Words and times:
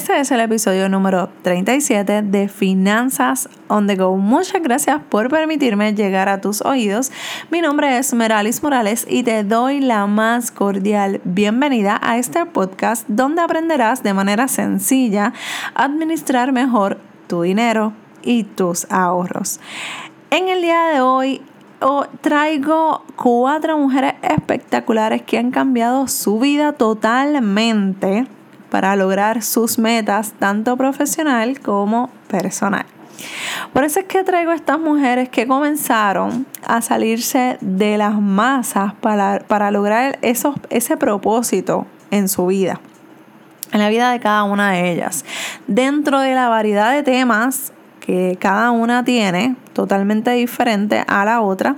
Este 0.00 0.18
es 0.18 0.30
el 0.30 0.40
episodio 0.40 0.88
número 0.88 1.28
37 1.42 2.22
de 2.22 2.48
Finanzas 2.48 3.50
on 3.68 3.86
the 3.86 3.96
Go. 3.96 4.16
Muchas 4.16 4.62
gracias 4.62 4.98
por 5.10 5.28
permitirme 5.28 5.92
llegar 5.92 6.30
a 6.30 6.40
tus 6.40 6.62
oídos. 6.62 7.12
Mi 7.50 7.60
nombre 7.60 7.98
es 7.98 8.14
Meralis 8.14 8.62
Morales 8.62 9.06
y 9.06 9.24
te 9.24 9.44
doy 9.44 9.80
la 9.80 10.06
más 10.06 10.52
cordial 10.52 11.20
bienvenida 11.24 12.00
a 12.02 12.16
este 12.16 12.46
podcast 12.46 13.06
donde 13.08 13.42
aprenderás 13.42 14.02
de 14.02 14.14
manera 14.14 14.48
sencilla 14.48 15.34
a 15.74 15.84
administrar 15.84 16.50
mejor 16.50 16.98
tu 17.26 17.42
dinero 17.42 17.92
y 18.22 18.44
tus 18.44 18.90
ahorros. 18.90 19.60
En 20.30 20.48
el 20.48 20.62
día 20.62 20.82
de 20.94 21.02
hoy 21.02 21.42
traigo 22.22 23.04
cuatro 23.16 23.76
mujeres 23.76 24.14
espectaculares 24.22 25.20
que 25.20 25.36
han 25.36 25.50
cambiado 25.50 26.08
su 26.08 26.38
vida 26.38 26.72
totalmente 26.72 28.26
para 28.70 28.96
lograr 28.96 29.42
sus 29.42 29.78
metas, 29.78 30.32
tanto 30.38 30.76
profesional 30.76 31.60
como 31.60 32.10
personal. 32.28 32.86
Por 33.72 33.84
eso 33.84 34.00
es 34.00 34.06
que 34.06 34.24
traigo 34.24 34.50
a 34.50 34.54
estas 34.54 34.78
mujeres 34.78 35.28
que 35.28 35.46
comenzaron 35.46 36.46
a 36.66 36.80
salirse 36.80 37.58
de 37.60 37.98
las 37.98 38.18
masas 38.18 38.94
para, 38.94 39.70
lograr 39.70 40.18
ese 40.22 40.96
propósito 40.96 41.86
en 42.10 42.28
su 42.28 42.46
vida, 42.46 42.80
en 43.72 43.80
la 43.80 43.88
vida 43.88 44.10
de 44.10 44.20
cada 44.20 44.44
una 44.44 44.72
de 44.72 44.92
ellas. 44.92 45.24
Dentro 45.66 46.20
de 46.20 46.34
la 46.34 46.48
variedad 46.48 46.92
de 46.92 47.02
temas 47.02 47.72
que 48.00 48.38
cada 48.40 48.70
una 48.70 49.04
tiene, 49.04 49.56
totalmente 49.72 50.30
diferente 50.32 51.04
a 51.06 51.24
la 51.24 51.40
otra, 51.42 51.76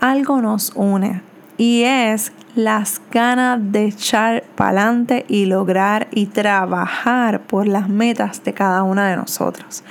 algo 0.00 0.42
nos 0.42 0.72
une 0.74 1.22
y 1.56 1.84
es 1.84 2.32
las 2.54 3.00
ganas 3.10 3.58
de 3.72 3.86
echar 3.86 4.44
para 4.56 4.82
adelante 4.82 5.24
y 5.28 5.46
lograr 5.46 6.08
y 6.10 6.26
trabajar 6.26 7.40
por 7.42 7.66
las 7.66 7.88
metas 7.88 8.44
de 8.44 8.52
cada 8.52 8.82
una 8.82 9.08
de 9.08 9.16
nosotros. 9.16 9.82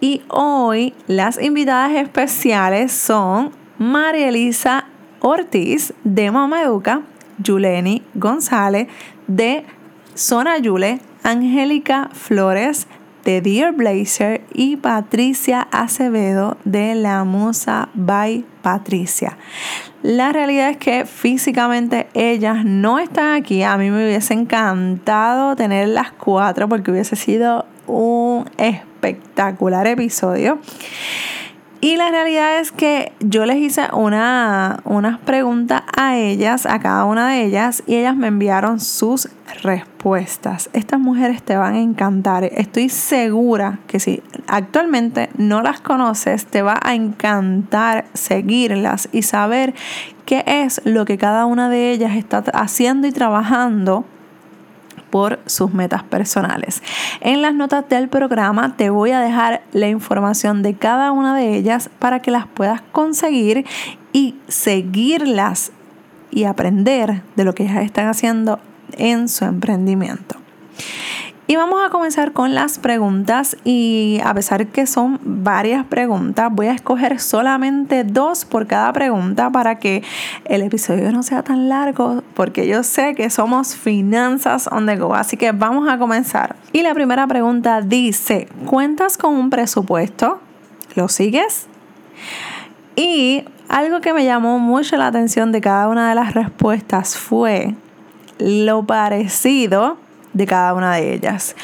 Y 0.00 0.22
hoy 0.28 0.94
las 1.06 1.40
invitadas 1.40 1.92
especiales 1.92 2.92
son 2.92 3.50
María 3.78 4.28
Elisa 4.28 4.86
Ortiz 5.20 5.92
de 6.04 6.30
Mama 6.30 6.62
Educa, 6.62 7.02
Yuleni 7.38 8.02
González 8.14 8.88
de 9.26 9.64
Zona 10.14 10.58
Yule, 10.58 11.00
Angélica 11.22 12.10
Flores 12.12 12.86
de 13.24 13.40
Dear 13.40 13.72
Blazer 13.72 14.42
y 14.54 14.76
Patricia 14.76 15.66
Acevedo 15.72 16.56
de 16.64 16.94
La 16.94 17.24
Musa 17.24 17.88
by 17.94 18.44
Patricia. 18.62 19.36
La 20.02 20.32
realidad 20.32 20.70
es 20.70 20.76
que 20.76 21.06
físicamente 21.06 22.06
ellas 22.14 22.64
no 22.64 22.98
están 22.98 23.34
aquí. 23.34 23.62
A 23.62 23.76
mí 23.76 23.90
me 23.90 24.06
hubiese 24.06 24.34
encantado 24.34 25.56
tener 25.56 25.88
las 25.88 26.12
cuatro 26.12 26.68
porque 26.68 26.90
hubiese 26.90 27.16
sido 27.16 27.64
un 27.86 28.48
espectacular 28.58 29.86
episodio. 29.86 30.58
Y 31.86 31.94
la 31.94 32.10
realidad 32.10 32.58
es 32.58 32.72
que 32.72 33.12
yo 33.20 33.46
les 33.46 33.58
hice 33.58 33.82
una, 33.92 34.80
unas 34.82 35.20
preguntas 35.20 35.82
a 35.96 36.16
ellas, 36.16 36.66
a 36.66 36.80
cada 36.80 37.04
una 37.04 37.28
de 37.28 37.44
ellas, 37.44 37.84
y 37.86 37.94
ellas 37.94 38.16
me 38.16 38.26
enviaron 38.26 38.80
sus 38.80 39.28
respuestas. 39.62 40.68
Estas 40.72 40.98
mujeres 40.98 41.44
te 41.44 41.56
van 41.56 41.74
a 41.74 41.80
encantar. 41.80 42.42
Estoy 42.42 42.88
segura 42.88 43.78
que 43.86 44.00
si 44.00 44.20
actualmente 44.48 45.30
no 45.38 45.62
las 45.62 45.80
conoces, 45.80 46.46
te 46.46 46.60
va 46.60 46.76
a 46.82 46.96
encantar 46.96 48.06
seguirlas 48.14 49.08
y 49.12 49.22
saber 49.22 49.72
qué 50.24 50.42
es 50.44 50.80
lo 50.84 51.04
que 51.04 51.18
cada 51.18 51.46
una 51.46 51.68
de 51.68 51.92
ellas 51.92 52.16
está 52.16 52.38
haciendo 52.52 53.06
y 53.06 53.12
trabajando 53.12 54.04
por 55.10 55.38
sus 55.46 55.72
metas 55.72 56.02
personales. 56.02 56.82
En 57.20 57.42
las 57.42 57.54
notas 57.54 57.88
del 57.88 58.08
programa 58.08 58.76
te 58.76 58.90
voy 58.90 59.12
a 59.12 59.20
dejar 59.20 59.62
la 59.72 59.88
información 59.88 60.62
de 60.62 60.74
cada 60.74 61.12
una 61.12 61.36
de 61.36 61.56
ellas 61.56 61.90
para 61.98 62.20
que 62.20 62.30
las 62.30 62.46
puedas 62.46 62.82
conseguir 62.92 63.64
y 64.12 64.36
seguirlas 64.48 65.72
y 66.30 66.44
aprender 66.44 67.22
de 67.36 67.44
lo 67.44 67.54
que 67.54 67.64
ellas 67.64 67.84
están 67.84 68.08
haciendo 68.08 68.60
en 68.96 69.28
su 69.28 69.44
emprendimiento. 69.44 70.36
Y 71.48 71.54
vamos 71.54 71.80
a 71.84 71.90
comenzar 71.90 72.32
con 72.32 72.56
las 72.56 72.80
preguntas 72.80 73.56
y 73.62 74.20
a 74.24 74.34
pesar 74.34 74.66
que 74.66 74.84
son 74.84 75.20
varias 75.22 75.84
preguntas, 75.84 76.48
voy 76.50 76.66
a 76.66 76.72
escoger 76.72 77.20
solamente 77.20 78.02
dos 78.02 78.44
por 78.44 78.66
cada 78.66 78.92
pregunta 78.92 79.50
para 79.50 79.78
que 79.78 80.02
el 80.46 80.62
episodio 80.62 81.12
no 81.12 81.22
sea 81.22 81.44
tan 81.44 81.68
largo 81.68 82.24
porque 82.34 82.66
yo 82.66 82.82
sé 82.82 83.14
que 83.14 83.30
somos 83.30 83.76
finanzas 83.76 84.68
on 84.72 84.86
the 84.86 84.96
go, 84.96 85.14
así 85.14 85.36
que 85.36 85.52
vamos 85.52 85.88
a 85.88 85.98
comenzar. 85.98 86.56
Y 86.72 86.82
la 86.82 86.94
primera 86.94 87.28
pregunta 87.28 87.80
dice, 87.80 88.48
¿cuentas 88.66 89.16
con 89.16 89.32
un 89.36 89.48
presupuesto? 89.48 90.40
¿Lo 90.96 91.08
sigues? 91.08 91.68
Y 92.96 93.44
algo 93.68 94.00
que 94.00 94.12
me 94.12 94.24
llamó 94.24 94.58
mucho 94.58 94.96
la 94.96 95.06
atención 95.06 95.52
de 95.52 95.60
cada 95.60 95.88
una 95.88 96.08
de 96.08 96.16
las 96.16 96.34
respuestas 96.34 97.16
fue 97.16 97.76
lo 98.40 98.84
parecido 98.84 100.04
de 100.36 100.46
cada 100.46 100.74
una 100.74 100.94
de 100.96 101.14
ellas. 101.14 101.56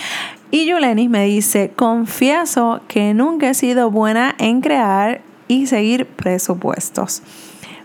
Y 0.50 0.66
Yulenis 0.66 1.08
me 1.08 1.24
dice, 1.24 1.72
confieso 1.74 2.80
que 2.88 3.14
nunca 3.14 3.50
he 3.50 3.54
sido 3.54 3.90
buena 3.90 4.34
en 4.38 4.60
crear 4.60 5.20
y 5.48 5.66
seguir 5.66 6.06
presupuestos. 6.06 7.22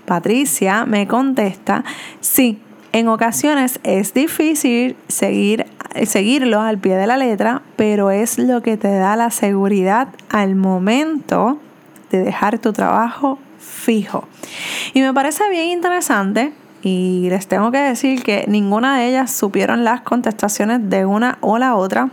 Patricia 0.05 0.85
me 0.85 1.07
contesta, 1.07 1.83
sí, 2.21 2.59
en 2.93 3.09
ocasiones 3.09 3.79
es 3.83 4.13
difícil 4.13 4.95
seguir, 5.07 5.65
seguirlo 6.05 6.61
al 6.61 6.77
pie 6.77 6.95
de 6.95 7.07
la 7.07 7.17
letra, 7.17 7.61
pero 7.75 8.11
es 8.11 8.37
lo 8.37 8.61
que 8.61 8.77
te 8.77 8.93
da 8.93 9.15
la 9.15 9.31
seguridad 9.31 10.07
al 10.29 10.55
momento 10.55 11.59
de 12.11 12.23
dejar 12.23 12.59
tu 12.59 12.71
trabajo 12.71 13.37
fijo. 13.59 14.27
Y 14.93 15.01
me 15.01 15.13
parece 15.13 15.49
bien 15.49 15.65
interesante 15.65 16.53
y 16.87 17.29
les 17.29 17.47
tengo 17.47 17.69
que 17.69 17.79
decir 17.79 18.23
que 18.23 18.45
ninguna 18.47 18.97
de 18.97 19.09
ellas 19.09 19.31
supieron 19.31 19.83
las 19.83 20.01
contestaciones 20.01 20.89
de 20.89 21.05
una 21.05 21.37
o 21.41 21.57
la 21.57 21.75
otra. 21.75 22.09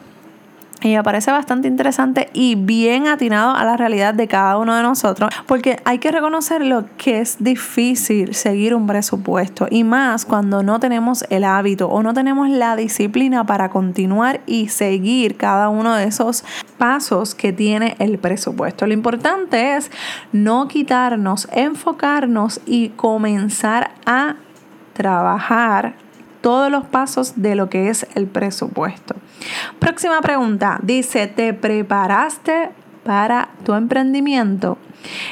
Y 0.82 0.96
me 0.96 1.02
parece 1.02 1.30
bastante 1.30 1.68
interesante 1.68 2.28
y 2.34 2.56
bien 2.56 3.06
atinado 3.06 3.54
a 3.54 3.64
la 3.64 3.76
realidad 3.76 4.12
de 4.12 4.26
cada 4.26 4.58
uno 4.58 4.76
de 4.76 4.82
nosotros, 4.82 5.32
porque 5.46 5.80
hay 5.84 5.98
que 5.98 6.10
reconocer 6.10 6.66
lo 6.66 6.84
que 6.98 7.20
es 7.20 7.36
difícil 7.38 8.34
seguir 8.34 8.74
un 8.74 8.86
presupuesto 8.86 9.66
y 9.70 9.84
más 9.84 10.26
cuando 10.26 10.62
no 10.62 10.80
tenemos 10.80 11.24
el 11.30 11.44
hábito 11.44 11.88
o 11.88 12.02
no 12.02 12.12
tenemos 12.12 12.50
la 12.50 12.76
disciplina 12.76 13.46
para 13.46 13.70
continuar 13.70 14.40
y 14.44 14.68
seguir 14.68 15.36
cada 15.36 15.68
uno 15.70 15.94
de 15.94 16.04
esos 16.04 16.44
pasos 16.76 17.34
que 17.34 17.52
tiene 17.52 17.94
el 17.98 18.18
presupuesto. 18.18 18.86
Lo 18.86 18.92
importante 18.92 19.76
es 19.76 19.90
no 20.32 20.68
quitarnos, 20.68 21.48
enfocarnos 21.52 22.60
y 22.66 22.90
comenzar 22.90 23.92
a 24.04 24.34
trabajar 24.94 25.94
todos 26.41 26.71
los 26.71 26.84
pasos 26.84 27.34
de 27.37 27.55
lo 27.55 27.71
que 27.71 27.88
es 27.88 28.06
el 28.15 28.27
presupuesto. 28.27 29.15
Próxima 29.78 30.21
pregunta. 30.21 30.78
Dice, 30.82 31.27
¿te 31.27 31.55
preparaste 31.55 32.71
para 33.03 33.49
tu 33.65 33.75
emprendimiento? 33.75 34.78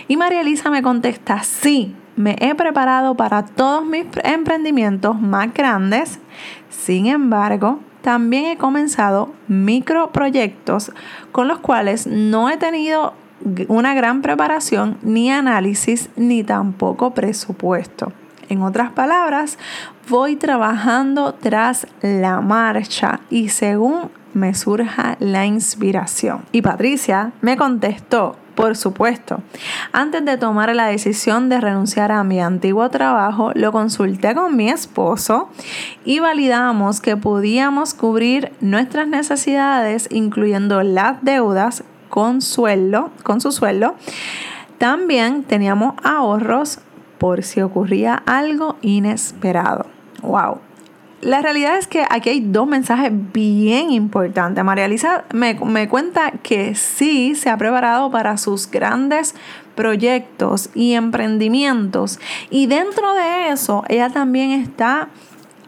Y 0.08 0.16
María 0.16 0.40
Elisa 0.40 0.70
me 0.70 0.82
contesta, 0.82 1.42
sí, 1.42 1.94
me 2.16 2.36
he 2.40 2.54
preparado 2.54 3.14
para 3.14 3.44
todos 3.44 3.84
mis 3.84 4.06
emprendimientos 4.24 5.20
más 5.20 5.52
grandes. 5.52 6.18
Sin 6.70 7.06
embargo, 7.06 7.80
también 8.02 8.46
he 8.46 8.56
comenzado 8.56 9.32
microproyectos 9.48 10.92
con 11.30 11.46
los 11.46 11.58
cuales 11.58 12.06
no 12.06 12.50
he 12.50 12.56
tenido 12.56 13.14
una 13.68 13.94
gran 13.94 14.22
preparación, 14.22 14.98
ni 15.02 15.30
análisis, 15.30 16.10
ni 16.16 16.44
tampoco 16.44 17.12
presupuesto. 17.12 18.12
En 18.52 18.60
otras 18.60 18.90
palabras, 18.90 19.56
voy 20.10 20.36
trabajando 20.36 21.32
tras 21.32 21.86
la 22.02 22.42
marcha 22.42 23.20
y 23.30 23.48
según 23.48 24.10
me 24.34 24.52
surja 24.52 25.16
la 25.20 25.46
inspiración. 25.46 26.44
Y 26.52 26.60
Patricia 26.60 27.32
me 27.40 27.56
contestó, 27.56 28.36
por 28.54 28.76
supuesto. 28.76 29.40
Antes 29.94 30.26
de 30.26 30.36
tomar 30.36 30.76
la 30.76 30.84
decisión 30.88 31.48
de 31.48 31.62
renunciar 31.62 32.12
a 32.12 32.24
mi 32.24 32.42
antiguo 32.42 32.90
trabajo, 32.90 33.52
lo 33.54 33.72
consulté 33.72 34.34
con 34.34 34.54
mi 34.54 34.68
esposo 34.68 35.48
y 36.04 36.18
validamos 36.18 37.00
que 37.00 37.16
podíamos 37.16 37.94
cubrir 37.94 38.52
nuestras 38.60 39.08
necesidades, 39.08 40.08
incluyendo 40.10 40.82
las 40.82 41.24
deudas 41.24 41.84
con 42.10 42.42
sueldo, 42.42 43.12
con 43.22 43.40
su 43.40 43.50
sueldo. 43.50 43.94
También 44.76 45.44
teníamos 45.44 45.94
ahorros 46.02 46.80
por 47.22 47.44
si 47.44 47.60
ocurría 47.60 48.20
algo 48.26 48.78
inesperado. 48.82 49.86
¡Wow! 50.22 50.58
La 51.20 51.40
realidad 51.40 51.78
es 51.78 51.86
que 51.86 52.04
aquí 52.10 52.30
hay 52.30 52.40
dos 52.40 52.66
mensajes 52.66 53.12
bien 53.32 53.92
importantes. 53.92 54.64
María 54.64 54.86
Elisa 54.86 55.22
me, 55.32 55.54
me 55.54 55.88
cuenta 55.88 56.32
que 56.42 56.74
sí 56.74 57.36
se 57.36 57.48
ha 57.48 57.56
preparado 57.56 58.10
para 58.10 58.36
sus 58.38 58.68
grandes 58.68 59.36
proyectos 59.76 60.70
y 60.74 60.94
emprendimientos. 60.94 62.18
Y 62.50 62.66
dentro 62.66 63.14
de 63.14 63.50
eso, 63.50 63.84
ella 63.88 64.10
también 64.10 64.50
está 64.50 65.08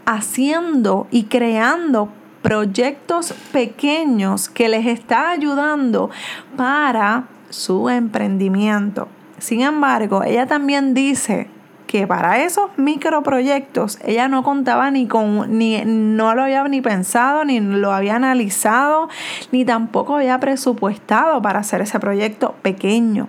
haciendo 0.06 1.06
y 1.12 1.26
creando 1.26 2.08
proyectos 2.42 3.32
pequeños 3.52 4.48
que 4.48 4.68
les 4.68 4.86
está 4.86 5.30
ayudando 5.30 6.10
para 6.56 7.28
su 7.48 7.88
emprendimiento. 7.88 9.06
Sin 9.44 9.61
embargo, 9.61 10.23
ella 10.23 10.46
también 10.46 10.94
dice 10.94 11.49
que 11.87 12.06
para 12.06 12.43
esos 12.43 12.70
microproyectos 12.79 13.99
ella 14.02 14.26
no 14.26 14.43
contaba 14.43 14.91
ni 14.91 15.06
con, 15.06 15.58
ni 15.58 15.82
no 15.85 16.35
lo 16.35 16.44
había 16.44 16.64
ni 16.64 16.81
pensado, 16.81 17.44
ni 17.44 17.61
lo 17.61 17.93
había 17.93 18.17
analizado, 18.17 19.11
ni 19.52 19.67
tampoco 19.67 20.17
había 20.17 20.41
presupuestado 20.41 21.43
para 21.43 21.58
hacer 21.58 21.82
ese 21.82 22.00
proyecto 22.00 22.55
pequeño. 22.62 23.29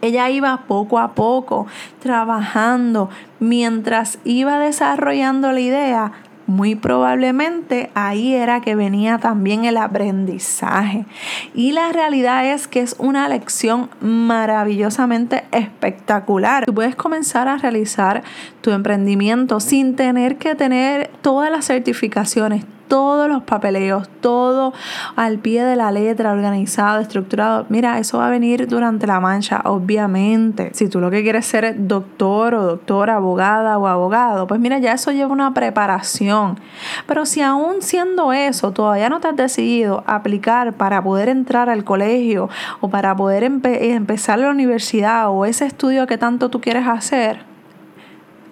Ella 0.00 0.30
iba 0.30 0.62
poco 0.66 0.98
a 0.98 1.12
poco 1.12 1.66
trabajando 2.00 3.10
mientras 3.38 4.18
iba 4.24 4.58
desarrollando 4.58 5.52
la 5.52 5.60
idea 5.60 6.12
muy 6.46 6.74
probablemente 6.74 7.90
ahí 7.94 8.34
era 8.34 8.60
que 8.60 8.74
venía 8.74 9.18
también 9.18 9.64
el 9.64 9.76
aprendizaje. 9.76 11.06
Y 11.54 11.72
la 11.72 11.92
realidad 11.92 12.52
es 12.52 12.68
que 12.68 12.80
es 12.80 12.96
una 12.98 13.28
lección 13.28 13.90
maravillosamente 14.00 15.44
espectacular. 15.52 16.64
Tú 16.64 16.74
puedes 16.74 16.96
comenzar 16.96 17.48
a 17.48 17.56
realizar 17.56 18.22
tu 18.60 18.70
emprendimiento 18.70 19.60
sin 19.60 19.96
tener 19.96 20.36
que 20.36 20.54
tener 20.54 21.10
todas 21.22 21.50
las 21.50 21.66
certificaciones, 21.66 22.64
todos 22.92 23.26
los 23.26 23.42
papeleos, 23.44 24.06
todo 24.20 24.74
al 25.16 25.38
pie 25.38 25.64
de 25.64 25.76
la 25.76 25.90
letra, 25.90 26.30
organizado, 26.30 27.00
estructurado. 27.00 27.64
Mira, 27.70 27.98
eso 27.98 28.18
va 28.18 28.26
a 28.26 28.30
venir 28.30 28.68
durante 28.68 29.06
la 29.06 29.18
mancha, 29.18 29.62
obviamente. 29.64 30.72
Si 30.74 30.88
tú 30.88 31.00
lo 31.00 31.10
que 31.10 31.22
quieres 31.22 31.46
ser 31.46 31.64
es 31.64 31.88
doctor 31.88 32.54
o 32.54 32.62
doctora, 32.62 33.14
abogada 33.14 33.78
o 33.78 33.86
abogado, 33.86 34.46
pues 34.46 34.60
mira, 34.60 34.78
ya 34.78 34.92
eso 34.92 35.10
lleva 35.10 35.32
una 35.32 35.54
preparación. 35.54 36.60
Pero 37.06 37.24
si 37.24 37.40
aún 37.40 37.80
siendo 37.80 38.34
eso, 38.34 38.72
todavía 38.72 39.08
no 39.08 39.20
te 39.20 39.28
has 39.28 39.36
decidido 39.36 40.04
aplicar 40.06 40.74
para 40.74 41.02
poder 41.02 41.30
entrar 41.30 41.70
al 41.70 41.84
colegio 41.84 42.50
o 42.82 42.90
para 42.90 43.16
poder 43.16 43.42
empezar 43.42 44.38
la 44.38 44.50
universidad 44.50 45.30
o 45.30 45.46
ese 45.46 45.64
estudio 45.64 46.06
que 46.06 46.18
tanto 46.18 46.50
tú 46.50 46.60
quieres 46.60 46.86
hacer, 46.86 47.51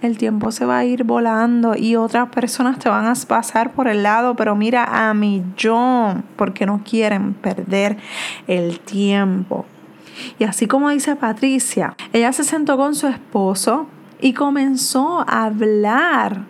el 0.03 0.17
tiempo 0.17 0.51
se 0.51 0.65
va 0.65 0.79
a 0.79 0.85
ir 0.85 1.05
volando 1.05 1.77
y 1.77 1.97
otras 1.97 2.29
personas 2.31 2.79
te 2.79 2.89
van 2.89 3.07
a 3.07 3.15
pasar 3.27 3.73
por 3.73 3.89
el 3.89 4.03
lado, 4.03 4.35
pero 4.35 4.57
mira 4.57 5.09
a 5.09 5.15
millón, 5.15 6.25
porque 6.37 6.67
no 6.67 6.83
quieren 6.85 7.35
perder 7.35 7.99
el 8.47 8.81
tiempo. 8.81 9.67
Y 10.39 10.45
así 10.45 10.67
como 10.67 10.91
dice 10.91 11.17
Patricia, 11.17 11.95
ella 12.13 12.33
se 12.33 12.45
sentó 12.45 12.77
con 12.77 12.95
su 12.95 13.09
esposo 13.09 13.87
y 14.21 14.33
comenzó 14.33 15.25
a 15.27 15.45
hablar 15.45 16.43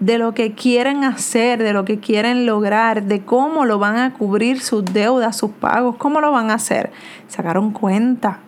de 0.00 0.18
lo 0.18 0.32
que 0.32 0.52
quieren 0.52 1.04
hacer, 1.04 1.62
de 1.62 1.72
lo 1.72 1.84
que 1.84 1.98
quieren 1.98 2.46
lograr, 2.46 3.02
de 3.04 3.24
cómo 3.24 3.64
lo 3.64 3.78
van 3.78 3.96
a 3.96 4.14
cubrir 4.14 4.60
sus 4.60 4.84
deudas, 4.84 5.36
sus 5.36 5.50
pagos, 5.50 5.96
cómo 5.96 6.20
lo 6.20 6.30
van 6.30 6.50
a 6.50 6.54
hacer. 6.54 6.92
Sacaron 7.26 7.72
cuenta 7.72 8.38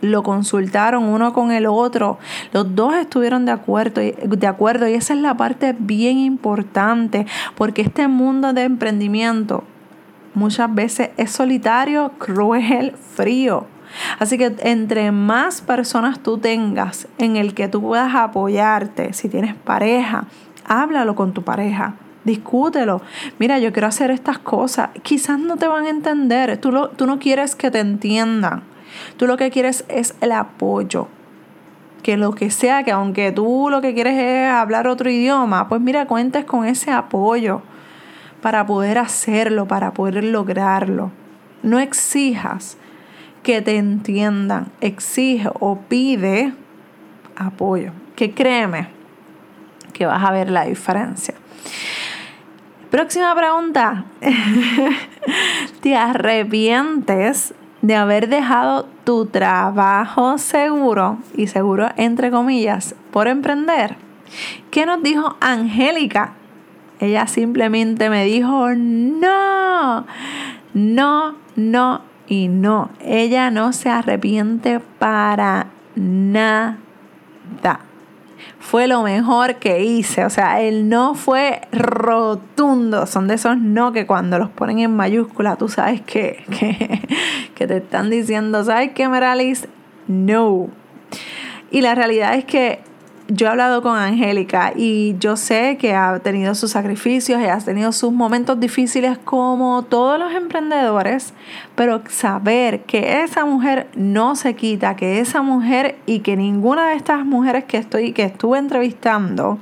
lo 0.00 0.22
consultaron 0.22 1.04
uno 1.04 1.32
con 1.32 1.52
el 1.52 1.66
otro, 1.66 2.18
los 2.52 2.74
dos 2.74 2.94
estuvieron 2.94 3.44
de 3.44 3.52
acuerdo, 3.52 4.00
de 4.00 4.46
acuerdo 4.46 4.88
y 4.88 4.94
esa 4.94 5.14
es 5.14 5.20
la 5.20 5.36
parte 5.36 5.74
bien 5.78 6.18
importante 6.18 7.26
porque 7.56 7.82
este 7.82 8.08
mundo 8.08 8.52
de 8.52 8.64
emprendimiento 8.64 9.64
muchas 10.34 10.74
veces 10.74 11.10
es 11.16 11.30
solitario, 11.30 12.12
cruel, 12.18 12.94
frío. 13.14 13.66
Así 14.18 14.38
que 14.38 14.54
entre 14.60 15.10
más 15.10 15.60
personas 15.60 16.20
tú 16.20 16.38
tengas 16.38 17.08
en 17.18 17.36
el 17.36 17.54
que 17.54 17.68
tú 17.68 17.82
puedas 17.82 18.14
apoyarte, 18.14 19.12
si 19.12 19.28
tienes 19.28 19.54
pareja, 19.54 20.26
háblalo 20.64 21.14
con 21.16 21.32
tu 21.32 21.42
pareja. 21.42 21.94
Discútelo. 22.24 23.00
Mira, 23.38 23.58
yo 23.58 23.72
quiero 23.72 23.88
hacer 23.88 24.10
estas 24.10 24.38
cosas. 24.38 24.90
Quizás 25.02 25.38
no 25.38 25.56
te 25.56 25.66
van 25.66 25.86
a 25.86 25.90
entender. 25.90 26.58
Tú, 26.58 26.70
lo, 26.70 26.90
tú 26.90 27.06
no 27.06 27.18
quieres 27.18 27.56
que 27.56 27.70
te 27.70 27.80
entiendan. 27.80 28.62
Tú 29.16 29.26
lo 29.26 29.36
que 29.36 29.50
quieres 29.50 29.84
es 29.88 30.14
el 30.20 30.32
apoyo. 30.32 31.08
Que 32.02 32.16
lo 32.16 32.32
que 32.32 32.50
sea, 32.50 32.82
que 32.82 32.92
aunque 32.92 33.30
tú 33.30 33.68
lo 33.70 33.80
que 33.80 33.94
quieres 33.94 34.18
es 34.18 34.50
hablar 34.50 34.88
otro 34.88 35.10
idioma, 35.10 35.68
pues 35.68 35.80
mira, 35.80 36.06
cuentes 36.06 36.44
con 36.44 36.64
ese 36.64 36.90
apoyo 36.90 37.62
para 38.40 38.66
poder 38.66 38.98
hacerlo, 38.98 39.66
para 39.66 39.92
poder 39.92 40.24
lograrlo. 40.24 41.10
No 41.62 41.78
exijas 41.78 42.78
que 43.42 43.60
te 43.62 43.76
entiendan, 43.76 44.68
exige 44.80 45.48
o 45.60 45.78
pide 45.80 46.54
apoyo. 47.36 47.92
Que 48.16 48.32
créeme 48.32 48.88
que 49.92 50.06
vas 50.06 50.22
a 50.24 50.30
ver 50.30 50.50
la 50.50 50.64
diferencia. 50.64 51.34
Próxima 52.90 53.34
pregunta. 53.34 54.04
¿Te 55.80 55.96
arrepientes 55.96 57.54
de 57.82 57.96
haber 57.96 58.28
dejado 58.28 58.86
tu 59.04 59.26
trabajo 59.26 60.38
seguro, 60.38 61.18
y 61.34 61.46
seguro 61.46 61.88
entre 61.96 62.30
comillas, 62.30 62.94
por 63.10 63.28
emprender? 63.28 63.96
¿Qué 64.70 64.86
nos 64.86 65.02
dijo 65.02 65.36
Angélica? 65.40 66.34
Ella 67.00 67.26
simplemente 67.26 68.10
me 68.10 68.24
dijo, 68.24 68.68
no, 68.74 70.06
no, 70.74 71.34
no 71.56 72.02
y 72.28 72.48
no. 72.48 72.90
Ella 73.00 73.50
no 73.50 73.72
se 73.72 73.88
arrepiente 73.88 74.80
para 74.98 75.66
nada 75.96 76.78
fue 78.60 78.86
lo 78.86 79.02
mejor 79.02 79.56
que 79.56 79.82
hice. 79.82 80.24
O 80.24 80.30
sea, 80.30 80.60
el 80.60 80.88
no 80.88 81.14
fue 81.14 81.62
rotundo. 81.72 83.06
Son 83.06 83.26
de 83.26 83.34
esos 83.34 83.58
no 83.58 83.92
que 83.92 84.06
cuando 84.06 84.38
los 84.38 84.50
ponen 84.50 84.78
en 84.78 84.94
mayúscula, 84.94 85.56
tú 85.56 85.68
sabes 85.68 86.02
que, 86.02 86.44
que, 87.54 87.66
te 87.66 87.78
están 87.78 88.10
diciendo, 88.10 88.62
¿sabes 88.62 88.92
qué, 88.92 89.08
Meralis? 89.08 89.66
No. 90.06 90.68
Y 91.70 91.80
la 91.80 91.94
realidad 91.94 92.34
es 92.34 92.44
que 92.44 92.80
yo 93.32 93.46
he 93.46 93.50
hablado 93.50 93.80
con 93.80 93.96
Angélica 93.96 94.72
y 94.74 95.16
yo 95.18 95.36
sé 95.36 95.76
que 95.78 95.94
ha 95.94 96.18
tenido 96.18 96.54
sus 96.54 96.72
sacrificios 96.72 97.40
y 97.40 97.44
ha 97.44 97.58
tenido 97.58 97.92
sus 97.92 98.12
momentos 98.12 98.58
difíciles 98.58 99.18
como 99.18 99.84
todos 99.84 100.18
los 100.18 100.32
emprendedores, 100.32 101.32
pero 101.76 102.02
saber 102.08 102.82
que 102.82 103.22
esa 103.22 103.44
mujer 103.44 103.88
no 103.94 104.34
se 104.34 104.54
quita, 104.54 104.96
que 104.96 105.20
esa 105.20 105.42
mujer 105.42 105.96
y 106.06 106.20
que 106.20 106.36
ninguna 106.36 106.88
de 106.88 106.94
estas 106.94 107.24
mujeres 107.24 107.64
que 107.64 107.76
estoy 107.76 108.12
que 108.12 108.24
estuve 108.24 108.58
entrevistando 108.58 109.58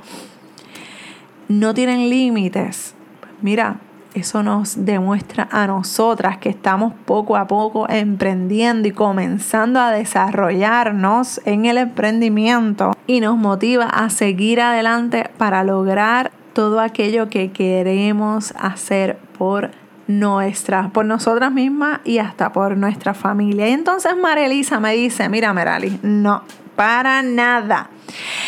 no 1.47 1.73
tienen 1.73 2.09
límites. 2.09 2.95
Mira, 3.41 3.79
eso 4.13 4.43
nos 4.43 4.85
demuestra 4.85 5.47
a 5.51 5.67
nosotras 5.67 6.37
que 6.37 6.49
estamos 6.49 6.93
poco 7.05 7.37
a 7.37 7.47
poco 7.47 7.87
emprendiendo 7.89 8.87
y 8.87 8.91
comenzando 8.91 9.79
a 9.79 9.91
desarrollarnos 9.91 11.41
en 11.45 11.65
el 11.65 11.77
emprendimiento 11.77 12.93
y 13.07 13.19
nos 13.19 13.37
motiva 13.37 13.85
a 13.85 14.09
seguir 14.09 14.61
adelante 14.61 15.29
para 15.37 15.63
lograr 15.63 16.31
todo 16.53 16.79
aquello 16.79 17.29
que 17.29 17.51
queremos 17.51 18.53
hacer 18.57 19.17
por 19.37 19.71
nuestra, 20.07 20.89
por 20.89 21.05
nosotras 21.05 21.51
mismas 21.51 21.99
y 22.03 22.17
hasta 22.17 22.51
por 22.51 22.75
nuestra 22.75 23.13
familia. 23.13 23.69
Y 23.69 23.73
entonces 23.73 24.17
María 24.19 24.47
Elisa 24.47 24.79
me 24.79 24.93
dice, 24.93 25.29
mira 25.29 25.53
Merali, 25.53 25.99
no, 26.01 26.41
para 26.79 27.21
nada. 27.23 27.89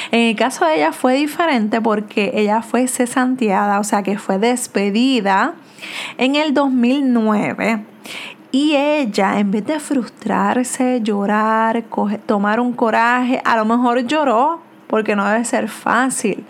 En 0.10 0.22
el 0.22 0.38
caso 0.38 0.64
de 0.64 0.76
ella 0.76 0.94
fue 0.94 1.16
diferente 1.16 1.82
porque 1.82 2.32
ella 2.34 2.62
fue 2.62 2.88
cesanteada, 2.88 3.78
o 3.78 3.84
sea 3.84 4.04
que 4.04 4.18
fue 4.18 4.40
despedida 4.40 5.56
en 6.18 6.38
el 6.38 6.54
2009. 6.54 7.84
Y 8.54 8.78
ella, 8.78 9.38
en 9.38 9.52
vez 9.52 9.66
de 9.66 9.82
frustrarse, 9.82 11.02
llorar, 11.02 11.84
tomar 12.26 12.62
un 12.62 12.72
coraje, 12.72 13.42
a 13.44 13.58
lo 13.58 13.66
mejor 13.66 14.08
lloró 14.08 14.62
porque 14.88 15.14
no 15.14 15.28
debe 15.28 15.44
ser 15.44 15.68
fácil, 15.68 16.46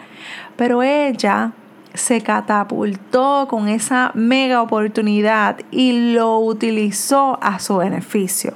pero 0.57 0.83
ella 0.83 1.53
se 1.95 2.21
catapultó 2.21 3.47
con 3.49 3.67
esa 3.67 4.11
mega 4.13 4.61
oportunidad 4.61 5.57
y 5.71 6.13
lo 6.13 6.37
utilizó 6.41 7.39
a 7.41 7.57
su 7.57 7.77
beneficio. 7.77 8.53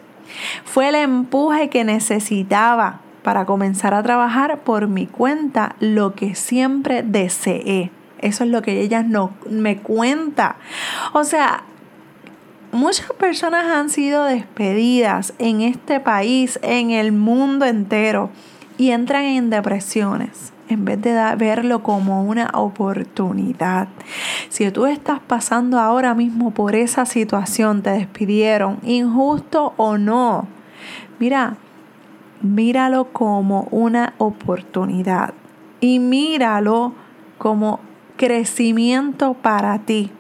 Fue 0.64 0.90
el 0.90 0.96
empuje 0.96 1.70
que 1.70 1.84
necesitaba 1.84 3.00
para 3.26 3.46
comenzar 3.46 3.96
a 3.96 4.04
trabajar 4.04 4.60
por 4.60 4.88
mi 4.88 5.08
cuenta 5.08 5.76
lo 5.80 6.14
que 6.14 6.36
siempre 6.36 7.02
deseé. 7.02 7.90
Eso 8.20 8.44
es 8.44 8.52
lo 8.52 8.62
que 8.62 8.82
ella 8.82 9.02
no 9.02 9.32
me 9.50 9.78
cuenta. 9.78 10.58
O 11.12 11.24
sea, 11.24 11.64
muchas 12.72 13.12
personas 13.14 13.66
han 13.66 13.90
sido 13.90 14.26
despedidas 14.26 15.34
en 15.40 15.62
este 15.62 16.00
país, 16.00 16.60
en 16.62 16.92
el 16.92 17.14
mundo 17.14 17.66
entero, 17.66 18.30
y 18.78 18.92
entran 18.92 19.24
en 19.24 19.50
depresiones 19.50 20.54
en 20.70 20.86
vez 20.86 21.02
de 21.02 21.14
verlo 21.36 21.82
como 21.82 22.24
una 22.24 22.52
oportunidad. 22.54 23.88
Si 24.50 24.70
tú 24.70 24.86
estás 24.86 25.20
pasando 25.20 25.80
ahora 25.80 26.14
mismo 26.14 26.52
por 26.52 26.76
esa 26.76 27.08
situación, 27.08 27.82
te 27.82 27.90
despidieron, 27.90 28.78
injusto 28.84 29.74
o 29.78 29.98
no, 29.98 30.48
mira, 31.18 31.58
míralo 32.42 33.06
como 33.12 33.68
una 33.72 34.14
oportunidad 34.18 35.34
y 35.80 36.00
míralo 36.00 36.94
como 37.38 37.80
crecimiento 38.18 39.34
para 39.34 39.80
ti. 39.80 40.12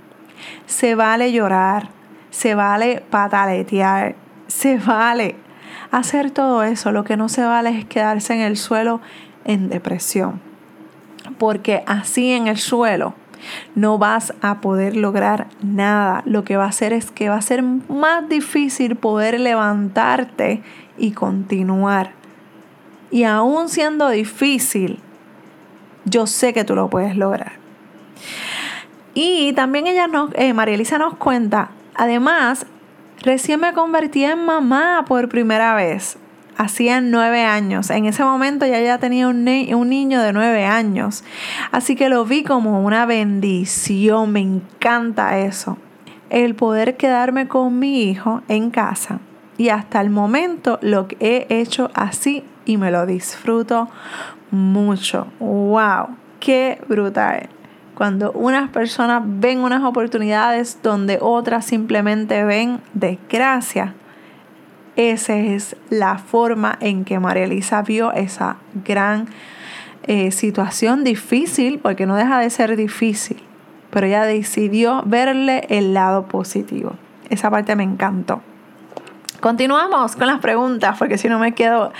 Se 0.66 0.96
vale 0.96 1.32
llorar, 1.32 1.90
se 2.30 2.56
vale 2.56 3.04
pataletear, 3.10 4.16
se 4.48 4.78
vale 4.78 5.36
hacer 5.92 6.32
todo 6.32 6.64
eso. 6.64 6.92
Lo 6.92 7.04
que 7.04 7.18
no 7.18 7.30
se 7.30 7.44
vale 7.44 7.78
es 7.78 7.86
quedarse 7.86 8.34
en 8.34 8.42
el 8.42 8.58
suelo 8.58 9.02
en 9.46 9.70
depresión. 9.70 10.42
Porque 11.38 11.84
así 11.88 12.32
en 12.32 12.48
el 12.48 12.58
suelo 12.58 13.16
no 13.76 13.98
vas 13.98 14.34
a 14.42 14.62
poder 14.62 14.96
lograr 14.96 15.48
nada. 15.62 16.22
Lo 16.26 16.44
que 16.44 16.58
va 16.58 16.66
a 16.66 16.70
hacer 16.70 16.94
es 16.94 17.12
que 17.12 17.30
va 17.30 17.36
a 17.36 17.42
ser 17.42 17.64
más 17.64 18.28
difícil 18.30 18.96
poder 18.96 19.40
levantarte 19.40 20.62
y 20.98 21.12
continuar. 21.12 22.14
Y 23.12 23.24
aún 23.24 23.70
siendo 23.70 24.10
difícil, 24.10 25.00
yo 26.06 26.28
sé 26.28 26.54
que 26.54 26.64
tú 26.64 26.76
lo 26.76 26.90
puedes 26.90 27.16
lograr. 27.16 27.54
Y 29.14 29.54
también 29.54 29.88
ella 29.88 30.08
nos, 30.08 30.32
eh, 30.36 30.54
María 30.54 30.76
Elisa 30.76 30.98
nos 30.98 31.16
cuenta, 31.16 31.70
además, 31.96 32.66
recién 33.22 33.62
me 33.62 33.74
convertí 33.74 34.26
en 34.26 34.46
mamá 34.46 35.06
por 35.08 35.30
primera 35.30 35.74
vez. 35.76 36.18
Hacía 36.58 37.02
nueve 37.02 37.44
años. 37.44 37.90
En 37.90 38.06
ese 38.06 38.24
momento 38.24 38.66
ya 38.66 38.98
tenía 38.98 39.28
un, 39.28 39.48
un 39.48 39.90
niño 39.90 40.22
de 40.22 40.32
nueve 40.32 40.66
años. 40.66 41.24
Así 41.72 41.96
que 41.96 42.08
lo 42.08 42.24
vi 42.24 42.44
como 42.44 42.82
una 42.82 43.06
bendición. 43.06 44.32
Me 44.32 44.40
encanta 44.40 45.40
eso. 45.40 45.78
El 46.30 46.56
poder 46.56 46.96
quedarme 46.96 47.50
con 47.50 47.78
mi 47.78 48.04
hijo 48.04 48.42
en 48.48 48.70
casa. 48.70 49.20
Y 49.58 49.70
hasta 49.70 50.02
el 50.02 50.10
momento 50.10 50.80
lo 50.82 51.08
he 51.20 51.48
hecho 51.50 51.90
así 51.94 52.44
y 52.66 52.78
me 52.78 52.92
lo 52.92 53.06
disfruto 53.06 53.90
mucho. 54.52 55.28
¡Wow! 55.40 56.18
¡Qué 56.40 56.82
brutal! 56.88 57.50
Cuando 57.96 58.34
unas 58.34 58.70
personas 58.72 59.24
ven 59.26 59.60
unas 59.60 59.84
oportunidades 59.84 60.80
donde 60.84 61.18
otras 61.22 61.66
simplemente 61.66 62.44
ven 62.44 62.82
desgracia, 62.94 63.94
esa 64.98 65.38
es 65.38 65.78
la 65.90 66.18
forma 66.18 66.78
en 66.82 67.06
que 67.06 67.20
María 67.20 67.46
Elisa 67.46 67.82
vio 67.82 68.12
esa 68.12 68.58
gran 68.86 69.28
eh, 70.04 70.32
situación 70.32 71.04
difícil, 71.04 71.80
porque 71.80 72.06
no 72.06 72.16
deja 72.16 72.40
de 72.40 72.50
ser 72.50 72.76
difícil, 72.76 73.42
pero 73.92 74.08
ella 74.08 74.24
decidió 74.24 75.02
verle 75.06 75.66
el 75.70 75.94
lado 75.94 76.28
positivo. 76.28 76.96
Esa 77.30 77.50
parte 77.50 77.76
me 77.76 77.84
encantó. 77.84 78.42
Continuamos 79.40 80.16
con 80.16 80.28
las 80.28 80.40
preguntas, 80.40 80.98
porque 80.98 81.18
si 81.18 81.28
no 81.30 81.40
me 81.40 81.54
quedo, 81.54 81.92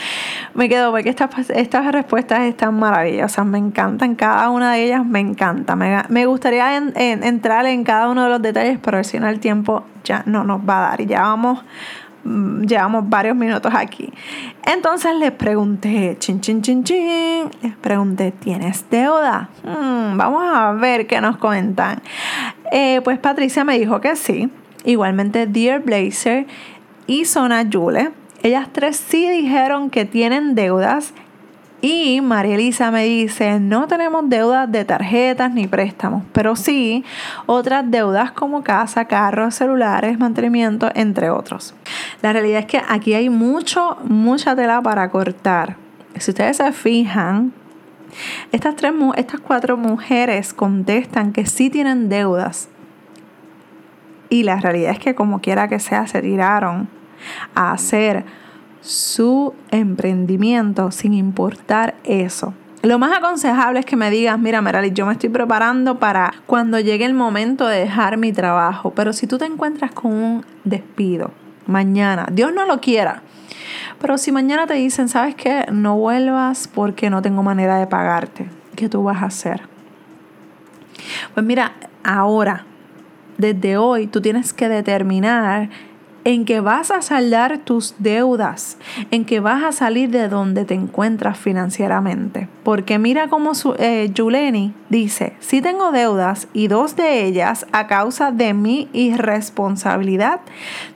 me 0.54 0.70
quedo, 0.70 0.92
porque 0.92 1.10
estas, 1.10 1.50
estas 1.50 1.92
respuestas 1.92 2.42
están 2.42 2.78
maravillosas, 2.80 3.46
me 3.46 3.58
encantan, 3.58 4.16
cada 4.16 4.50
una 4.50 4.74
de 4.74 4.84
ellas 4.86 5.06
me 5.06 5.20
encanta. 5.20 5.76
Me, 5.76 6.26
gustaría 6.26 6.78
entrar 6.78 7.66
en 7.66 7.84
cada 7.84 8.10
uno 8.10 8.24
de 8.24 8.30
los 8.30 8.42
detalles, 8.42 8.80
pero 8.82 9.04
si 9.04 9.20
no 9.20 9.28
el 9.28 9.40
tiempo 9.40 9.84
ya 10.04 10.24
no 10.26 10.44
nos 10.44 10.62
va 10.62 10.78
a 10.78 10.90
dar 10.90 11.02
y 11.02 11.06
ya 11.06 11.22
vamos 11.22 11.64
mm, 12.24 12.64
llevamos 12.64 13.10
varios 13.10 13.36
minutos 13.36 13.72
aquí. 13.76 14.12
Entonces 14.66 15.16
les 15.16 15.32
pregunté, 15.32 16.18
chin, 16.20 16.42
chin, 16.42 16.62
chin, 16.62 16.84
chin, 16.84 17.50
les 17.62 17.76
pregunté, 17.76 18.32
¿tienes 18.32 18.90
deuda? 18.90 19.50
Mm, 19.64 20.18
vamos 20.18 20.44
a 20.44 20.72
ver 20.74 21.08
qué 21.08 21.22
nos 21.22 21.38
comentan. 21.38 22.02
Eh, 22.72 23.02
pues 23.04 23.20
Patricia 23.20 23.64
me 23.64 23.78
dijo 23.78 24.02
que 24.02 24.16
sí. 24.16 24.50
Igualmente, 24.86 25.48
Dear 25.48 25.82
Blazer 25.82 26.46
y 27.08 27.26
Sona 27.26 27.64
Yule. 27.64 28.12
Ellas 28.44 28.70
tres 28.72 28.98
sí 28.98 29.30
dijeron 29.30 29.90
que 29.90 30.06
tienen 30.06 30.56
deudas 30.56 31.14
y 31.82 32.20
María 32.22 32.56
Elisa 32.56 32.90
me 32.90 33.04
dice, 33.04 33.60
no 33.60 33.88
tenemos 33.88 34.28
deudas 34.28 34.72
de 34.72 34.86
tarjetas 34.86 35.52
ni 35.52 35.68
préstamos, 35.68 36.24
pero 36.34 36.56
sí 36.56 37.04
otras 37.46 37.90
deudas 37.92 38.32
como 38.32 38.64
casa, 38.64 39.06
carros, 39.06 39.56
celulares, 39.56 40.18
mantenimiento, 40.18 40.90
entre 40.96 41.30
otros. 41.30 41.76
La 42.22 42.34
realidad 42.34 42.62
es 42.62 42.66
que 42.66 42.82
aquí 42.88 43.14
hay 43.14 43.30
mucho, 43.30 43.98
mucha 44.04 44.56
tela 44.56 44.82
para 44.82 45.12
cortar. 45.12 45.76
Si 46.18 46.32
ustedes 46.32 46.58
se 46.58 46.72
fijan, 46.72 47.54
estas, 48.52 48.76
tres, 48.76 48.94
estas 49.18 49.42
cuatro 49.42 49.78
mujeres 49.78 50.54
contestan 50.54 51.34
que 51.34 51.46
sí 51.46 51.70
tienen 51.70 52.10
deudas. 52.10 52.70
Y 54.30 54.44
la 54.44 54.60
realidad 54.60 54.92
es 54.92 55.00
que 55.00 55.16
como 55.16 55.42
quiera 55.42 55.68
que 55.68 55.80
sea, 55.80 56.08
se 56.08 56.22
tiraron 56.22 56.88
a 57.54 57.72
hacer 57.72 58.26
su 58.82 59.54
emprendimiento 59.72 60.92
sin 60.92 61.14
importar 61.14 61.96
eso. 62.04 62.54
Lo 62.84 63.00
más 63.00 63.18
aconsejable 63.18 63.80
es 63.80 63.86
que 63.86 63.96
me 63.96 64.12
digas, 64.12 64.38
mira 64.38 64.62
Merali, 64.62 64.92
yo 64.92 65.08
me 65.08 65.14
estoy 65.14 65.30
preparando 65.30 65.98
para 65.98 66.34
cuando 66.46 66.80
llegue 66.80 67.06
el 67.06 67.16
momento 67.16 67.66
de 67.66 67.80
dejar 67.80 68.18
mi 68.18 68.32
trabajo. 68.32 68.92
Pero 68.92 69.12
si 69.12 69.26
tú 69.26 69.40
te 69.40 69.46
encuentras 69.46 69.92
con 69.92 70.14
un 70.14 70.46
despido 70.64 71.32
mañana, 71.66 72.28
Dios 72.32 72.54
no 72.54 72.68
lo 72.68 72.80
quiera, 72.80 73.24
pero 74.00 74.20
si 74.20 74.32
mañana 74.32 74.68
te 74.68 74.76
dicen, 74.76 75.10
¿sabes 75.10 75.34
qué? 75.34 75.66
No 75.72 75.98
vuelvas 75.98 76.68
porque 76.68 77.10
no 77.10 77.24
tengo 77.24 77.42
manera 77.42 77.78
de 77.78 77.88
pagarte, 77.88 78.48
¿qué 78.76 78.88
tú 78.88 79.02
vas 79.02 79.24
a 79.24 79.28
hacer? 79.28 79.62
Pues 81.34 81.44
mira, 81.44 81.74
ahora, 82.04 82.66
desde 83.38 83.78
hoy, 83.78 84.08
tú 84.08 84.22
tienes 84.22 84.54
que 84.54 84.70
determinar 84.70 85.70
en 86.26 86.44
que 86.44 86.60
vas 86.60 86.90
a 86.90 87.04
saldar 87.04 87.60
tus 87.60 87.94
deudas, 88.00 88.78
en 89.12 89.26
que 89.26 89.40
vas 89.40 89.64
a 89.64 89.72
salir 89.72 90.10
de 90.10 90.28
donde 90.28 90.66
te 90.66 90.74
encuentras 90.74 91.38
financieramente. 91.38 92.50
Porque 92.64 92.98
mira 92.98 93.30
cómo 93.30 93.54
su, 93.54 93.76
eh, 93.78 94.12
dice, 94.90 95.34
si 95.40 95.62
tengo 95.62 95.92
deudas 95.92 96.48
y 96.52 96.68
dos 96.68 96.96
de 96.96 97.26
ellas 97.26 97.68
a 97.72 97.86
causa 97.86 98.32
de 98.32 98.56
mi 98.56 98.90
irresponsabilidad 98.92 100.42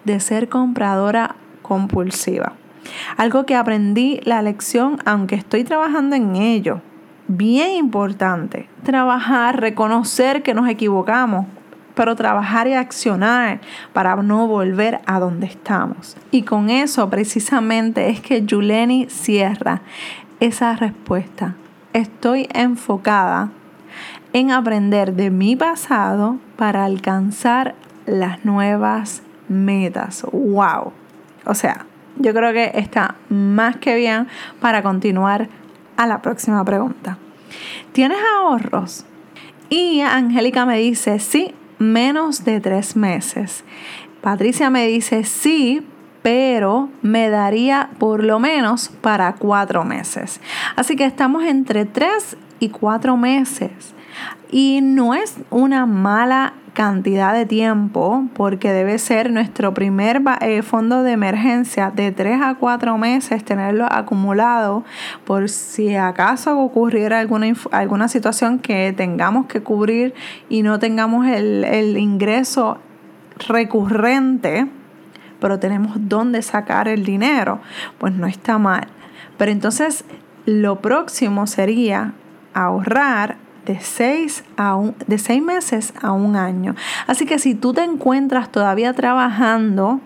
de 0.04 0.20
ser 0.20 0.50
compradora 0.50 1.36
compulsiva. 1.62 2.54
Algo 3.16 3.46
que 3.46 3.56
aprendí 3.56 4.22
la 4.24 4.42
lección 4.42 4.98
aunque 5.06 5.36
estoy 5.36 5.64
trabajando 5.64 6.16
en 6.16 6.36
ello. 6.38 6.82
Bien 7.28 7.70
importante, 7.76 8.68
trabajar, 8.84 9.62
reconocer 9.62 10.42
que 10.42 10.56
nos 10.56 10.68
equivocamos, 10.68 11.46
pero 12.00 12.16
trabajar 12.16 12.66
y 12.70 12.76
accionar 12.76 13.60
para 13.92 14.16
no 14.16 14.48
volver 14.48 15.02
a 15.06 15.20
donde 15.20 15.48
estamos. 15.48 16.16
Y 16.32 16.44
con 16.44 16.70
eso 16.70 17.10
precisamente 17.10 18.10
es 18.10 18.22
que 18.22 18.46
Yuleni 18.46 19.08
cierra 19.10 19.82
esa 20.40 20.78
respuesta. 20.78 21.56
Estoy 21.92 22.48
enfocada 22.54 23.50
en 24.32 24.50
aprender 24.52 25.12
de 25.12 25.30
mi 25.30 25.58
pasado 25.58 26.38
para 26.56 26.86
alcanzar 26.86 27.76
las 28.06 28.46
nuevas 28.46 29.22
metas. 29.50 30.26
¡Wow! 30.32 30.94
O 31.44 31.54
sea, 31.54 31.86
yo 32.16 32.34
creo 32.34 32.54
que 32.54 32.72
está 32.76 33.16
más 33.28 33.76
que 33.76 33.98
bien 33.98 34.30
para 34.62 34.84
continuar 34.84 35.50
a 35.98 36.08
la 36.08 36.22
próxima 36.22 36.64
pregunta. 36.64 37.18
¿Tienes 37.92 38.20
ahorros? 38.38 39.04
Y 39.68 40.00
Angélica 40.00 40.66
me 40.66 40.78
dice, 40.78 41.20
sí, 41.20 41.54
menos 41.80 42.46
de 42.46 42.60
tres 42.60 42.96
meses. 42.96 43.64
Patricia 44.22 44.70
me 44.70 44.86
dice 44.86 45.24
sí, 45.24 45.86
pero 46.22 46.90
me 47.02 47.30
daría 47.30 47.90
por 47.98 48.24
lo 48.24 48.40
menos 48.40 48.90
para 49.02 49.34
cuatro 49.34 49.84
meses. 49.86 50.42
Así 50.76 50.96
que 50.96 51.06
estamos 51.06 51.44
entre 51.44 51.86
tres 51.86 52.38
y 52.60 52.70
cuatro 52.70 53.18
meses. 53.18 53.96
Y 54.52 54.82
no 54.82 55.14
es 55.14 55.38
una 55.52 55.86
mala 55.86 56.54
cantidad 56.74 57.34
de 57.34 57.46
tiempo, 57.46 58.26
porque 58.34 58.72
debe 58.72 58.98
ser 59.00 59.32
nuestro 59.32 59.74
primer 59.74 60.22
eh, 60.42 60.62
fondo 60.62 61.04
de 61.04 61.12
emergencia 61.12 61.92
de 61.92 62.12
3 62.12 62.42
a 62.42 62.56
4 62.56 62.98
meses, 62.98 63.44
tenerlo 63.44 63.86
acumulado 63.92 64.86
por 65.26 65.50
si 65.50 65.96
acaso 65.96 66.58
ocurriera 66.58 67.20
alguna, 67.20 67.48
alguna 67.72 68.08
situación 68.08 68.60
que 68.60 68.94
tengamos 68.96 69.48
que 69.48 69.62
cubrir 69.62 70.14
y 70.48 70.64
no 70.64 70.80
tengamos 70.80 71.28
el, 71.28 71.66
el 71.66 71.98
ingreso 71.98 72.78
recurrente, 73.48 74.68
pero 75.42 75.60
tenemos 75.60 75.98
dónde 75.98 76.42
sacar 76.42 76.88
el 76.88 77.04
dinero, 77.04 77.60
pues 77.98 78.14
no 78.14 78.26
está 78.26 78.58
mal. 78.58 78.88
Pero 79.38 79.52
entonces 79.52 80.06
lo 80.46 80.78
próximo 80.82 81.46
sería 81.46 82.14
ahorrar 82.54 83.49
de 83.70 83.80
seis, 83.82 84.44
a 84.58 84.82
de 85.06 85.20
seis 85.20 85.44
meses 85.44 85.94
a 86.02 86.12
un 86.12 86.36
año. 86.36 86.76
Así 87.06 87.28
que 87.28 87.38
si 87.38 87.54
tú 87.54 87.72
te 87.72 87.84
encuentras 87.84 88.52
todavía 88.52 88.94
trabajando 88.94 90.00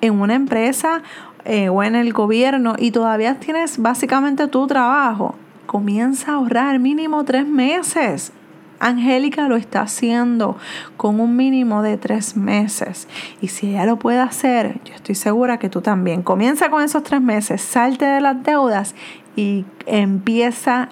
en 0.00 0.20
una 0.20 0.34
empresa 0.34 1.02
eh, 1.44 1.68
o 1.68 1.84
en 1.84 1.94
el 1.94 2.12
gobierno 2.12 2.74
y 2.76 2.90
todavía 2.90 3.38
tienes 3.38 3.78
básicamente 3.78 4.48
tu 4.48 4.66
trabajo, 4.66 5.36
comienza 5.66 6.32
a 6.32 6.34
ahorrar 6.34 6.80
mínimo 6.80 7.24
tres 7.24 7.46
meses. 7.46 8.32
Angélica 8.80 9.46
lo 9.46 9.54
está 9.54 9.82
haciendo 9.82 10.56
con 10.96 11.20
un 11.20 11.36
mínimo 11.36 11.82
de 11.82 11.98
tres 11.98 12.36
meses. 12.36 13.06
Y 13.40 13.48
si 13.48 13.68
ella 13.68 13.86
lo 13.86 14.00
puede 14.00 14.18
hacer, 14.18 14.80
yo 14.84 14.94
estoy 14.94 15.14
segura 15.14 15.58
que 15.58 15.68
tú 15.68 15.80
también. 15.80 16.22
Comienza 16.22 16.70
con 16.70 16.82
esos 16.82 17.04
tres 17.04 17.22
meses, 17.22 17.62
salte 17.62 18.04
de 18.04 18.20
las 18.20 18.42
deudas 18.42 18.96
y 19.36 19.64
empieza 19.86 20.88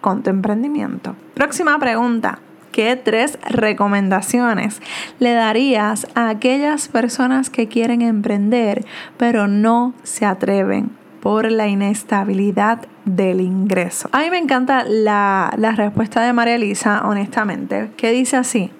con 0.00 0.22
tu 0.22 0.30
emprendimiento. 0.30 1.16
Próxima 1.36 1.78
pregunta. 1.78 2.38
¿qué 2.72 2.96
tres 2.96 3.38
recomendaciones 3.46 4.80
le 5.18 5.32
darías 5.32 6.06
a 6.14 6.30
aquellas 6.30 6.88
personas 6.88 7.50
que 7.50 7.68
quieren 7.68 8.00
emprender 8.00 8.84
pero 9.18 9.48
no 9.48 9.94
se 10.02 10.24
atreven 10.26 10.90
por 11.20 11.50
la 11.52 11.68
inestabilidad 11.68 12.86
del 13.04 13.42
ingreso? 13.42 14.08
A 14.12 14.20
mí 14.20 14.30
me 14.30 14.38
encanta 14.38 14.84
la, 14.86 15.52
la 15.58 15.72
respuesta 15.72 16.22
de 16.22 16.32
María 16.32 16.56
Elisa, 16.56 17.02
honestamente, 17.04 17.90
que 17.96 18.12
dice 18.12 18.38
así. 18.38 18.70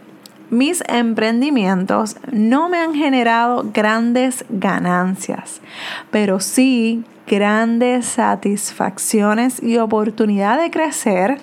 Mis 0.49 0.83
emprendimientos 0.89 2.17
no 2.33 2.71
me 2.71 2.79
han 2.79 2.95
generado 2.95 3.71
grandes 3.73 4.47
ganancias, 4.49 5.61
pero 6.11 6.41
sí 6.41 7.05
grandes 7.27 8.07
satisfacciones 8.07 9.63
y 9.63 9.79
oportunidad 9.79 10.61
de 10.61 10.71
crecer, 10.71 11.39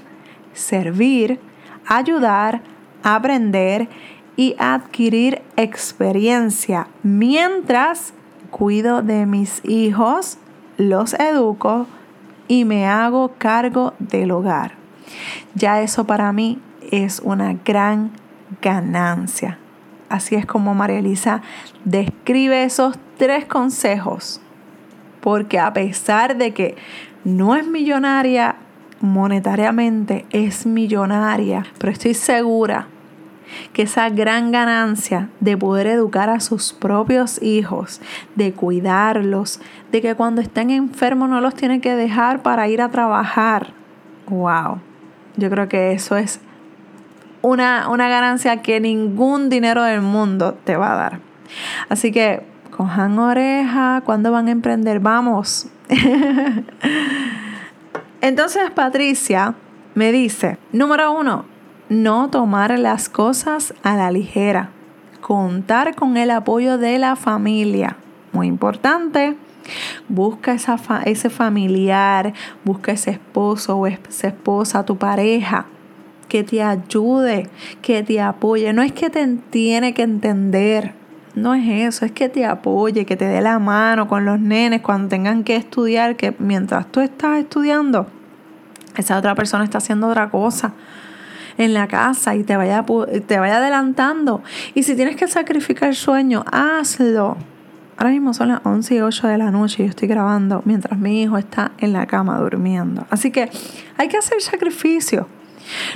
servir, 0.54 1.40
ayudar, 1.88 2.62
aprender 3.04 3.90
y 4.36 4.56
adquirir 4.58 5.42
experiencia 5.58 6.88
mientras 7.04 8.14
cuido 8.50 9.02
de 9.02 9.26
mis 9.26 9.62
hijos, 9.66 10.38
los 10.78 11.14
educo 11.16 11.88
y 12.48 12.66
me 12.66 12.88
hago 12.88 13.34
cargo 13.38 13.94
del 14.00 14.32
hogar. 14.32 14.74
Ya 15.56 15.82
eso 15.82 16.06
para 16.06 16.32
mí 16.32 16.60
es 16.92 17.20
una 17.20 17.54
gran 17.66 18.12
ganancia. 18.62 19.58
Así 20.10 20.36
es 20.36 20.46
como 20.46 20.76
María 20.76 21.00
Elisa 21.00 21.42
describe 21.86 22.64
esos 22.64 22.98
tres 23.18 23.46
consejos. 23.46 24.40
Porque 25.22 25.58
a 25.58 25.74
pesar 25.74 26.38
de 26.38 26.54
que 26.54 26.76
no 27.24 27.56
es 27.56 27.66
millonaria 27.66 28.58
monetariamente, 29.04 30.26
es 30.32 30.66
millonaria. 30.66 31.66
Pero 31.78 31.92
estoy 31.92 32.14
segura 32.14 32.88
que 33.74 33.82
esa 33.82 34.10
gran 34.10 34.52
ganancia 34.52 35.28
de 35.42 35.58
poder 35.58 35.88
educar 35.88 36.30
a 36.30 36.40
sus 36.40 36.72
propios 36.72 37.42
hijos, 37.42 38.02
de 38.36 38.54
cuidarlos, 38.54 39.60
de 39.92 40.02
que 40.02 40.16
cuando 40.16 40.42
estén 40.42 40.70
enfermos 40.70 41.30
no 41.30 41.42
los 41.42 41.54
tiene 41.54 41.82
que 41.82 41.96
dejar 41.96 42.42
para 42.44 42.70
ir 42.70 42.82
a 42.82 42.90
trabajar. 42.90 43.74
¡Wow! 44.30 44.80
Yo 45.36 45.50
creo 45.50 45.68
que 45.68 45.92
eso 45.92 46.16
es 46.16 46.40
una, 47.42 47.86
ganancia 47.90 48.62
que 48.62 48.80
ningún 48.80 49.50
dinero 49.50 49.84
del 49.84 50.02
mundo 50.02 50.54
te 50.64 50.78
va 50.78 50.94
a 50.94 50.96
dar. 50.96 51.20
Así 51.90 52.14
que 52.14 52.42
cojan 52.72 53.20
oreja, 53.20 54.02
cuando 54.06 54.32
van 54.32 54.48
a 54.48 54.52
emprender? 54.52 55.02
Vamos. 55.02 55.68
Entonces 58.24 58.72
Patricia 58.72 59.53
me 59.96 60.13
dice, 60.13 60.58
número 60.72 61.12
uno, 61.12 61.44
no 61.89 62.30
tomar 62.30 62.80
las 62.80 63.10
cosas 63.10 63.74
a 63.84 63.98
la 63.98 64.12
ligera. 64.12 64.70
Contar 65.20 65.94
con 65.94 66.15
el 66.15 66.32
apoyo 66.32 66.77
de 66.77 67.00
la 67.00 67.18
familia. 67.18 67.98
Muy 68.32 68.48
importante. 68.48 69.36
Busca 70.08 70.53
esa 70.53 70.80
ese 71.03 71.30
familiar, 71.30 72.32
busca 72.63 72.94
ese 72.94 73.12
esposo 73.12 73.75
o 73.75 73.88
esa 73.88 74.27
esposa, 74.27 74.86
tu 74.86 74.98
pareja 74.98 75.65
que 76.30 76.46
te 76.46 76.63
ayude, 76.63 77.50
que 77.82 78.03
te 78.03 78.22
apoye. 78.22 78.72
No 78.72 78.84
es 78.84 78.94
que 78.94 79.10
te 79.10 79.27
tiene 79.50 79.94
que 79.94 80.03
entender, 80.03 80.94
no 81.36 81.54
es 81.56 81.68
eso, 81.68 82.06
es 82.06 82.12
que 82.12 82.30
te 82.30 82.46
apoye, 82.46 83.06
que 83.06 83.16
te 83.16 83.25
dé 83.25 83.42
la 83.42 83.60
mano 83.60 84.08
con 84.08 84.25
los 84.25 84.40
nenes 84.40 84.82
cuando 84.82 85.10
tengan 85.10 85.44
que 85.44 85.56
estudiar, 85.56 86.16
que 86.16 86.36
mientras 86.38 86.92
tú 86.92 87.00
estás 87.00 87.40
estudiando, 87.40 88.08
esa 88.98 89.18
otra 89.18 89.34
persona 89.34 89.63
está 89.63 89.80
haciendo 89.80 90.08
otra 90.08 90.30
cosa 90.30 90.74
en 91.58 91.74
la 91.74 91.88
casa 91.88 92.36
y 92.36 92.44
te 92.44 92.56
vaya, 92.56 92.86
te 93.28 93.40
vaya 93.40 93.58
adelantando. 93.58 94.44
Y 94.74 94.84
si 94.84 94.96
tienes 94.96 95.16
que 95.16 95.28
sacrificar 95.28 95.90
el 95.90 95.96
sueño, 95.96 96.44
hazlo. 96.52 97.38
Ahora 97.98 98.10
mismo 98.10 98.34
son 98.34 98.50
las 98.50 98.62
11 98.63 98.96
y 98.96 99.02
8 99.02 99.28
de 99.28 99.38
la 99.38 99.52
noche 99.52 99.84
y 99.84 99.86
yo 99.86 99.89
estoy 99.89 100.08
grabando 100.08 100.62
mientras 100.65 101.00
mi 101.00 101.22
hijo 101.22 101.38
está 101.38 101.72
en 101.78 101.93
la 101.93 102.08
cama 102.08 102.39
durmiendo. 102.39 103.06
Así 103.10 103.32
que 103.32 103.50
hay 103.98 104.08
que 104.08 104.17
hacer 104.17 104.41
sacrificio. 104.41 105.28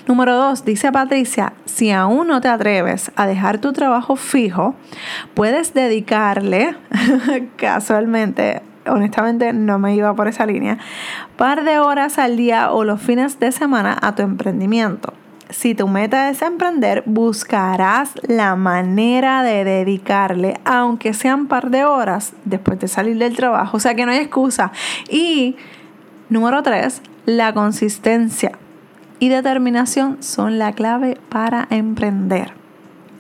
Número 0.08 0.36
dos, 0.36 0.66
dice 0.66 0.92
Patricia, 0.92 1.54
si 1.66 1.92
aún 1.92 2.28
no 2.28 2.42
te 2.42 2.48
atreves 2.48 3.12
a 3.16 3.28
dejar 3.28 3.60
tu 3.60 3.74
trabajo 3.74 4.16
fijo, 4.16 4.76
puedes 5.34 5.74
dedicarle, 5.74 6.76
casualmente, 7.56 8.62
honestamente 8.88 9.54
no 9.54 9.80
me 9.80 9.96
iba 9.96 10.14
por 10.16 10.28
esa 10.28 10.46
línea, 10.46 10.78
par 11.38 11.64
de 11.64 11.80
horas 11.80 12.18
al 12.18 12.38
día 12.38 12.72
o 12.72 12.84
los 12.84 13.02
fines 13.02 13.40
de 13.40 13.52
semana 13.52 13.98
a 14.02 14.16
tu 14.16 14.24
emprendimiento. 14.24 15.14
Si 15.50 15.76
tu 15.76 15.88
meta 15.88 16.30
es 16.30 16.42
emprender, 16.42 17.04
buscarás 17.06 18.12
la 18.28 18.58
manera 18.58 19.44
de 19.44 19.64
dedicarle, 19.64 20.60
aunque 20.66 21.14
sean 21.14 21.48
par 21.48 21.70
de 21.70 21.86
horas 21.86 22.34
después 22.44 22.80
de 22.80 22.90
salir 22.90 23.18
del 23.18 23.38
trabajo. 23.38 23.78
O 23.78 23.80
sea 23.80 23.96
que 23.96 24.06
no 24.06 24.12
hay 24.12 24.18
excusa. 24.18 24.74
Y 25.10 25.56
número 26.28 26.64
tres, 26.64 27.02
la 27.26 27.54
consistencia 27.54 28.58
y 29.20 29.30
determinación 29.30 30.22
son 30.22 30.60
la 30.60 30.74
clave 30.74 31.18
para 31.30 31.68
emprender. 31.70 32.54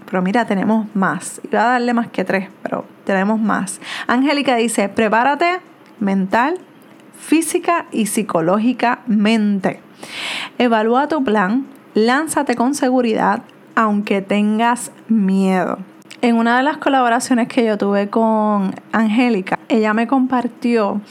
Pero 0.09 0.21
mira, 0.21 0.45
tenemos 0.45 0.87
más. 0.95 1.41
Iba 1.43 1.61
a 1.63 1.71
darle 1.73 1.93
más 1.93 2.07
que 2.07 2.23
tres, 2.23 2.49
pero 2.63 2.85
tenemos 3.03 3.39
más. 3.39 3.81
Angélica 4.07 4.55
dice, 4.55 4.87
prepárate 4.89 5.59
mental, 5.99 6.59
física 7.19 7.87
y 7.91 8.05
psicológicamente. 8.05 9.81
Evalúa 10.57 11.07
tu 11.07 11.23
plan, 11.23 11.65
lánzate 11.93 12.55
con 12.55 12.73
seguridad, 12.73 13.41
aunque 13.75 14.21
tengas 14.21 14.91
miedo. 15.07 15.79
En 16.21 16.35
una 16.35 16.57
de 16.57 16.63
las 16.63 16.77
colaboraciones 16.77 17.47
que 17.47 17.65
yo 17.65 17.77
tuve 17.77 18.09
con 18.09 18.73
Angélica, 18.91 19.59
ella 19.69 19.93
me 19.93 20.07
compartió 20.07 21.01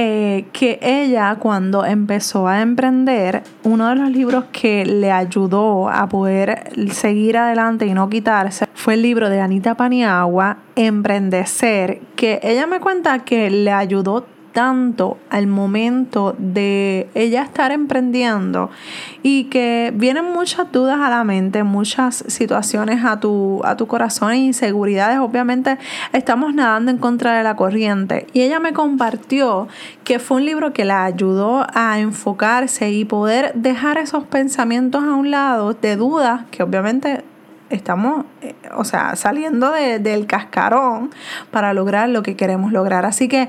eh, 0.00 0.44
que 0.52 0.78
ella 0.80 1.34
cuando 1.40 1.84
empezó 1.84 2.46
a 2.46 2.60
emprender, 2.60 3.42
uno 3.64 3.88
de 3.88 3.96
los 3.96 4.10
libros 4.12 4.44
que 4.52 4.86
le 4.86 5.10
ayudó 5.10 5.88
a 5.88 6.08
poder 6.08 6.70
seguir 6.92 7.36
adelante 7.36 7.84
y 7.84 7.94
no 7.94 8.08
quitarse 8.08 8.68
fue 8.74 8.94
el 8.94 9.02
libro 9.02 9.28
de 9.28 9.40
Anita 9.40 9.74
Paniagua, 9.74 10.58
Emprendecer, 10.76 12.00
que 12.14 12.38
ella 12.44 12.68
me 12.68 12.78
cuenta 12.78 13.24
que 13.24 13.50
le 13.50 13.72
ayudó 13.72 14.24
tanto 14.52 15.18
al 15.30 15.46
momento 15.46 16.34
de 16.38 17.08
ella 17.14 17.42
estar 17.42 17.70
emprendiendo 17.70 18.70
y 19.22 19.44
que 19.44 19.92
vienen 19.94 20.32
muchas 20.32 20.70
dudas 20.72 20.98
a 21.00 21.10
la 21.10 21.24
mente, 21.24 21.62
muchas 21.62 22.24
situaciones 22.26 23.04
a 23.04 23.20
tu, 23.20 23.60
a 23.64 23.76
tu 23.76 23.86
corazón 23.86 24.32
e 24.32 24.36
inseguridades. 24.38 25.18
Obviamente 25.18 25.78
estamos 26.12 26.54
nadando 26.54 26.90
en 26.90 26.98
contra 26.98 27.36
de 27.36 27.44
la 27.44 27.56
corriente. 27.56 28.26
Y 28.32 28.42
ella 28.42 28.60
me 28.60 28.72
compartió 28.72 29.68
que 30.04 30.18
fue 30.18 30.38
un 30.38 30.46
libro 30.46 30.72
que 30.72 30.84
la 30.84 31.04
ayudó 31.04 31.66
a 31.74 31.98
enfocarse 31.98 32.90
y 32.90 33.04
poder 33.04 33.52
dejar 33.54 33.98
esos 33.98 34.24
pensamientos 34.24 35.02
a 35.04 35.14
un 35.14 35.30
lado 35.30 35.74
de 35.74 35.96
dudas 35.96 36.42
que 36.50 36.62
obviamente 36.62 37.24
estamos, 37.70 38.24
eh, 38.40 38.54
o 38.76 38.84
sea, 38.84 39.16
saliendo 39.16 39.70
del 39.72 40.26
cascarón 40.26 41.10
para 41.50 41.72
lograr 41.74 42.08
lo 42.08 42.22
que 42.22 42.36
queremos 42.36 42.72
lograr. 42.72 43.04
Así 43.04 43.28
que 43.28 43.48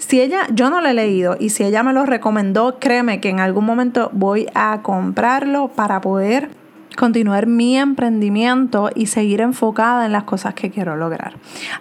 si 0.00 0.20
ella, 0.20 0.46
yo 0.52 0.70
no 0.70 0.80
lo 0.80 0.88
he 0.88 0.94
leído 0.94 1.36
y 1.38 1.50
si 1.50 1.62
ella 1.62 1.82
me 1.82 1.92
lo 1.92 2.06
recomendó, 2.06 2.78
créeme 2.78 3.20
que 3.20 3.28
en 3.28 3.38
algún 3.38 3.66
momento 3.66 4.10
voy 4.14 4.46
a 4.54 4.80
comprarlo 4.82 5.68
para 5.68 6.00
poder 6.00 6.48
continuar 6.96 7.46
mi 7.46 7.76
emprendimiento 7.78 8.90
y 8.94 9.06
seguir 9.06 9.40
enfocada 9.40 10.06
en 10.06 10.12
las 10.12 10.24
cosas 10.24 10.54
que 10.54 10.70
quiero 10.70 10.96
lograr. 10.96 11.34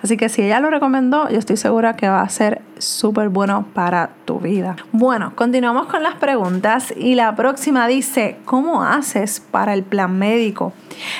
Así 0.03 0.17
que 0.17 0.29
si 0.29 0.41
ella 0.41 0.59
lo 0.59 0.69
recomendó, 0.69 1.29
yo 1.29 1.39
estoy 1.39 1.57
segura 1.57 1.95
que 1.95 2.09
va 2.09 2.21
a 2.21 2.29
ser 2.29 2.61
súper 2.77 3.29
bueno 3.29 3.65
para 3.73 4.11
tu 4.25 4.39
vida. 4.39 4.75
Bueno, 4.91 5.33
continuamos 5.35 5.87
con 5.87 6.03
las 6.03 6.15
preguntas 6.15 6.93
y 6.95 7.15
la 7.15 7.35
próxima 7.35 7.87
dice, 7.87 8.37
¿cómo 8.45 8.83
haces 8.83 9.39
para 9.39 9.73
el 9.73 9.83
plan 9.83 10.17
médico? 10.17 10.73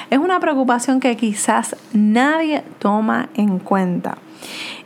Es 0.09 0.19
una 0.19 0.39
preocupación 0.39 0.99
que 0.99 1.15
quizás 1.15 1.75
nadie 1.93 2.63
toma 2.79 3.29
en 3.35 3.59
cuenta. 3.59 4.17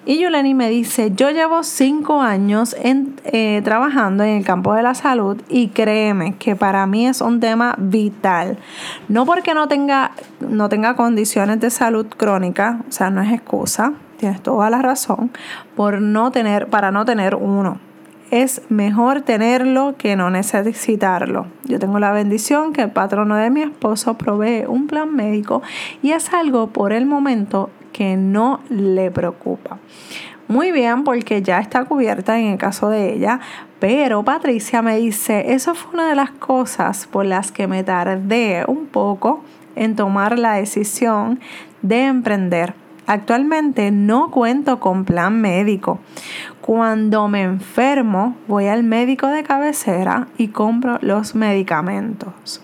Y 0.05 0.19
Yuleni 0.19 0.53
me 0.53 0.69
dice, 0.69 1.13
yo 1.15 1.31
llevo 1.31 1.63
cinco 1.63 2.21
años 2.21 2.75
eh, 2.83 3.61
trabajando 3.63 4.25
en 4.25 4.37
el 4.37 4.45
campo 4.45 4.73
de 4.73 4.83
la 4.83 4.95
salud 4.95 5.41
y 5.47 5.69
créeme 5.69 6.35
que 6.35 6.57
para 6.57 6.85
mí 6.85 7.07
es 7.07 7.21
un 7.21 7.39
tema 7.39 7.75
vital. 7.77 8.57
No 9.07 9.25
porque 9.25 9.53
no 9.53 9.69
tenga, 9.69 10.11
no 10.41 10.67
tenga 10.67 10.97
condiciones 10.97 11.61
de 11.61 11.69
salud 11.69 12.05
crónica, 12.17 12.81
o 12.89 12.91
sea, 12.91 13.11
no 13.11 13.21
es 13.21 13.31
excusa, 13.31 13.93
tienes 14.17 14.41
toda 14.41 14.69
la 14.69 14.81
razón, 14.81 15.31
por 15.73 16.01
no 16.01 16.31
tener, 16.31 16.67
para 16.67 16.91
no 16.91 17.05
tener 17.05 17.35
uno. 17.35 17.79
Es 18.29 18.61
mejor 18.67 19.21
tenerlo 19.21 19.95
que 19.97 20.17
no 20.17 20.29
necesitarlo. 20.29 21.45
Yo 21.63 21.79
tengo 21.79 21.99
la 21.99 22.11
bendición 22.11 22.73
que 22.73 22.81
el 22.81 22.91
patrono 22.91 23.37
de 23.37 23.49
mi 23.49 23.61
esposo 23.61 24.15
provee 24.15 24.65
un 24.67 24.87
plan 24.87 25.15
médico 25.15 25.61
y 26.01 26.11
es 26.11 26.33
algo 26.33 26.67
por 26.67 26.91
el 26.91 27.05
momento 27.05 27.69
que 27.93 28.17
no 28.17 28.59
le 28.69 29.11
preocupa. 29.11 29.79
muy 30.49 30.73
bien 30.73 31.05
porque 31.05 31.41
ya 31.41 31.59
está 31.59 31.85
cubierta 31.85 32.37
en 32.37 32.47
el 32.47 32.57
caso 32.57 32.89
de 32.89 33.13
ella, 33.13 33.39
pero 33.79 34.23
Patricia 34.23 34.81
me 34.81 34.97
dice, 34.97 35.53
eso 35.53 35.73
fue 35.73 35.93
una 35.93 36.09
de 36.09 36.15
las 36.15 36.31
cosas 36.31 37.07
por 37.07 37.25
las 37.25 37.51
que 37.51 37.67
me 37.67 37.83
tardé 37.83 38.65
un 38.67 38.87
poco 38.87 39.43
en 39.75 39.95
tomar 39.95 40.37
la 40.37 40.53
decisión 40.53 41.39
de 41.81 42.05
emprender. 42.05 42.75
Actualmente 43.05 43.91
no 43.91 44.31
cuento 44.31 44.79
con 44.79 45.03
plan 45.03 45.41
médico. 45.41 45.99
Cuando 46.61 47.27
me 47.27 47.43
enfermo, 47.43 48.37
voy 48.47 48.67
al 48.67 48.83
médico 48.83 49.27
de 49.27 49.43
cabecera 49.43 50.27
y 50.37 50.47
compro 50.47 50.97
los 51.01 51.35
medicamentos. 51.35 52.61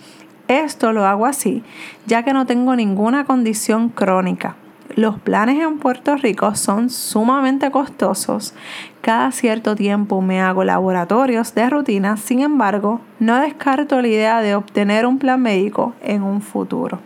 Esto 0.48 0.94
lo 0.94 1.06
hago 1.06 1.26
así, 1.26 1.64
ya 2.08 2.24
que 2.24 2.34
no 2.34 2.46
tengo 2.46 2.76
ninguna 2.76 3.26
condición 3.26 3.90
crónica. 3.90 4.56
Los 4.96 5.20
planes 5.20 5.62
en 5.62 5.78
Puerto 5.78 6.16
Rico 6.16 6.56
son 6.56 6.90
sumamente 6.90 7.70
costosos. 7.70 8.54
Cada 9.02 9.32
cierto 9.32 9.76
tiempo 9.76 10.22
me 10.22 10.42
hago 10.42 10.64
laboratorios 10.64 11.54
de 11.54 11.70
rutina, 11.70 12.18
sin 12.18 12.42
embargo, 12.42 13.00
no 13.20 13.40
descarto 13.40 14.02
la 14.02 14.08
idea 14.08 14.42
de 14.42 14.56
obtener 14.56 15.06
un 15.06 15.20
plan 15.20 15.42
médico 15.42 15.94
en 16.02 16.24
un 16.24 16.42
futuro. 16.42 17.00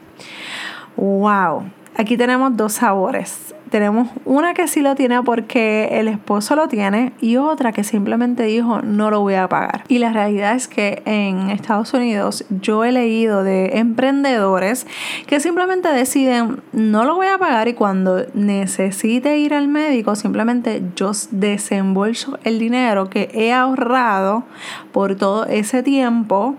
¡Wow! 0.95 1.63
Aquí 1.97 2.17
tenemos 2.17 2.55
dos 2.55 2.73
sabores. 2.73 3.53
Tenemos 3.73 4.09
una 4.25 4.53
que 4.53 4.67
sí 4.67 4.81
lo 4.81 4.93
tiene 4.93 5.23
porque 5.23 5.89
el 5.93 6.07
esposo 6.07 6.55
lo 6.55 6.67
tiene 6.67 7.12
y 7.19 7.38
otra 7.38 7.71
que 7.71 7.83
simplemente 7.83 8.43
dijo 8.43 8.83
no 8.83 9.09
lo 9.09 9.21
voy 9.21 9.33
a 9.33 9.49
pagar. 9.49 9.83
Y 9.88 9.97
la 9.97 10.13
realidad 10.13 10.53
es 10.53 10.67
que 10.67 11.01
en 11.05 11.49
Estados 11.49 11.91
Unidos 11.95 12.45
yo 12.51 12.83
he 12.83 12.91
leído 12.91 13.43
de 13.43 13.79
emprendedores 13.79 14.86
que 15.25 15.39
simplemente 15.39 15.89
deciden 15.89 16.62
no 16.71 17.03
lo 17.03 17.15
voy 17.15 17.25
a 17.25 17.39
pagar 17.39 17.67
y 17.67 17.73
cuando 17.73 18.23
necesite 18.36 19.39
ir 19.39 19.55
al 19.55 19.67
médico 19.69 20.15
simplemente 20.15 20.83
yo 20.95 21.13
desembolso 21.31 22.38
el 22.43 22.59
dinero 22.59 23.09
que 23.09 23.31
he 23.33 23.53
ahorrado 23.53 24.43
por 24.91 25.15
todo 25.15 25.47
ese 25.47 25.81
tiempo 25.81 26.57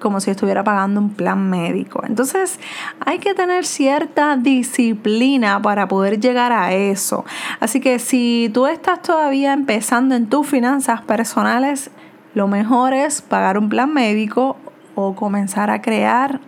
como 0.00 0.20
si 0.20 0.30
estuviera 0.30 0.64
pagando 0.64 1.00
un 1.00 1.10
plan 1.10 1.48
médico. 1.48 2.02
Entonces 2.04 2.58
hay 3.04 3.18
que 3.18 3.34
tener 3.34 3.64
cierta 3.64 4.36
disciplina 4.36 5.62
para 5.62 5.86
poder 5.86 6.18
llegar 6.18 6.52
a 6.52 6.72
eso. 6.72 7.24
Así 7.60 7.80
que 7.80 7.98
si 7.98 8.50
tú 8.52 8.66
estás 8.66 9.02
todavía 9.02 9.52
empezando 9.52 10.14
en 10.14 10.26
tus 10.28 10.46
finanzas 10.46 11.02
personales, 11.02 11.90
lo 12.34 12.48
mejor 12.48 12.94
es 12.94 13.22
pagar 13.22 13.58
un 13.58 13.68
plan 13.68 13.92
médico 13.92 14.56
o 14.94 15.14
comenzar 15.14 15.70
a 15.70 15.80
crear 15.82 16.40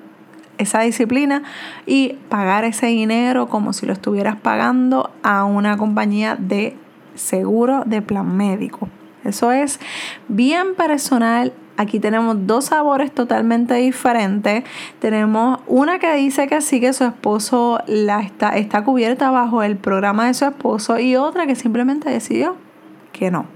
esa 0.59 0.81
disciplina 0.81 1.43
y 1.87 2.19
pagar 2.29 2.65
ese 2.65 2.87
dinero 2.87 3.49
como 3.49 3.73
si 3.73 3.87
lo 3.87 3.93
estuvieras 3.93 4.37
pagando 4.37 5.11
a 5.23 5.45
una 5.45 5.77
compañía 5.77 6.37
de 6.37 6.77
seguro 7.15 7.83
de 7.85 8.03
plan 8.03 8.37
médico. 8.37 8.89
Eso 9.25 9.53
es 9.53 9.79
bien 10.29 10.75
personal 10.75 11.53
Aquí 11.77 11.99
tenemos 12.01 12.47
dos 12.47 12.67
sabores 12.67 13.13
totalmente 13.13 13.75
diferentes. 13.75 14.65
Tenemos 15.01 15.61
una 15.67 15.99
que 15.99 16.15
dice 16.15 16.47
que 16.47 16.61
sí, 16.61 16.81
que 16.81 16.93
su 16.93 17.05
esposo 17.05 17.81
la 17.87 18.21
está, 18.21 18.51
está 18.51 18.85
cubierta 18.85 19.31
bajo 19.31 19.63
el 19.63 19.77
programa 19.77 20.27
de 20.27 20.35
su 20.35 20.45
esposo 20.45 20.99
y 20.99 21.17
otra 21.17 21.47
que 21.47 21.55
simplemente 21.55 22.11
decidió 22.11 22.57
que 23.13 23.31
no. 23.31 23.47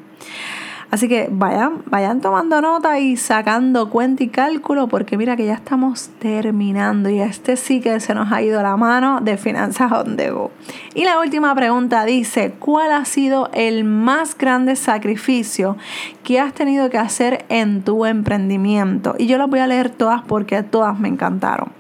Así 0.91 1.09
que 1.09 1.29
vayan, 1.31 1.83
vayan 1.87 2.21
tomando 2.21 2.61
nota 2.61 2.99
y 3.01 3.17
sacando 3.17 3.91
cuenta 3.91 4.23
y 4.23 4.29
cálculo 4.29 4.87
porque 4.87 5.17
mira 5.17 5.37
que 5.37 5.45
ya 5.45 5.55
estamos 5.55 6.11
terminando 6.21 7.11
y 7.11 7.21
este 7.21 7.57
sí 7.57 7.81
que 7.81 7.99
se 7.99 8.15
nos 8.15 8.31
ha 8.31 8.41
ido 8.41 8.63
la 8.63 8.77
mano 8.77 9.21
de 9.21 9.37
Finanzas 9.37 9.91
on 9.91 10.17
the 10.17 10.31
go. 10.31 10.53
Y 10.95 11.05
la 11.05 11.19
última 11.19 11.55
pregunta 11.55 12.05
dice, 12.05 12.55
¿cuál 12.59 12.93
ha 12.93 13.05
sido 13.05 13.51
el 13.53 13.85
más 13.85 14.39
grande 14.39 14.77
sacrificio 14.77 15.77
que 16.23 16.39
has 16.39 16.55
tenido 16.55 16.89
que 16.89 16.99
hacer 16.99 17.45
en 17.49 17.83
tu 17.83 18.07
emprendimiento? 18.07 19.17
Y 19.19 19.27
yo 19.27 19.39
las 19.39 19.51
voy 19.51 19.59
a 19.61 19.67
leer 19.67 19.91
todas 19.91 20.23
porque 20.23 20.63
todas 20.63 20.99
me 20.99 21.09
encantaron. 21.09 21.73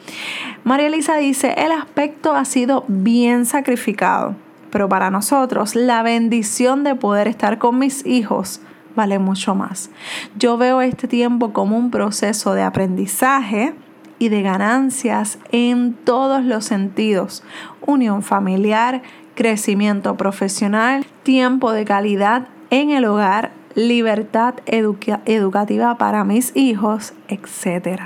María 0.64 0.88
Elisa 0.88 1.16
dice, 1.16 1.54
el 1.56 1.70
aspecto 1.70 2.34
ha 2.34 2.44
sido 2.44 2.84
bien 2.88 3.46
sacrificado 3.46 4.34
pero 4.68 4.90
para 4.90 5.10
nosotros 5.10 5.74
la 5.74 6.02
bendición 6.02 6.84
de 6.84 6.94
poder 6.94 7.28
estar 7.28 7.56
con 7.56 7.78
mis 7.78 8.04
hijos 8.04 8.60
vale 8.96 9.20
mucho 9.20 9.54
más. 9.54 9.90
Yo 10.36 10.56
veo 10.56 10.80
este 10.80 11.06
tiempo 11.06 11.52
como 11.52 11.78
un 11.78 11.90
proceso 11.90 12.54
de 12.54 12.62
aprendizaje 12.62 13.74
y 14.18 14.30
de 14.30 14.42
ganancias 14.42 15.38
en 15.52 15.92
todos 15.92 16.42
los 16.42 16.64
sentidos. 16.64 17.44
Unión 17.82 18.22
familiar, 18.22 19.02
crecimiento 19.34 20.16
profesional, 20.16 21.04
tiempo 21.22 21.72
de 21.72 21.84
calidad 21.84 22.48
en 22.70 22.90
el 22.90 23.04
hogar, 23.04 23.52
libertad 23.74 24.54
educativa 24.66 25.98
para 25.98 26.24
mis 26.24 26.56
hijos, 26.56 27.12
etc. 27.28 28.00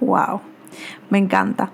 ¡Wow! 0.00 0.40
Me 1.10 1.18
encanta. 1.18 1.70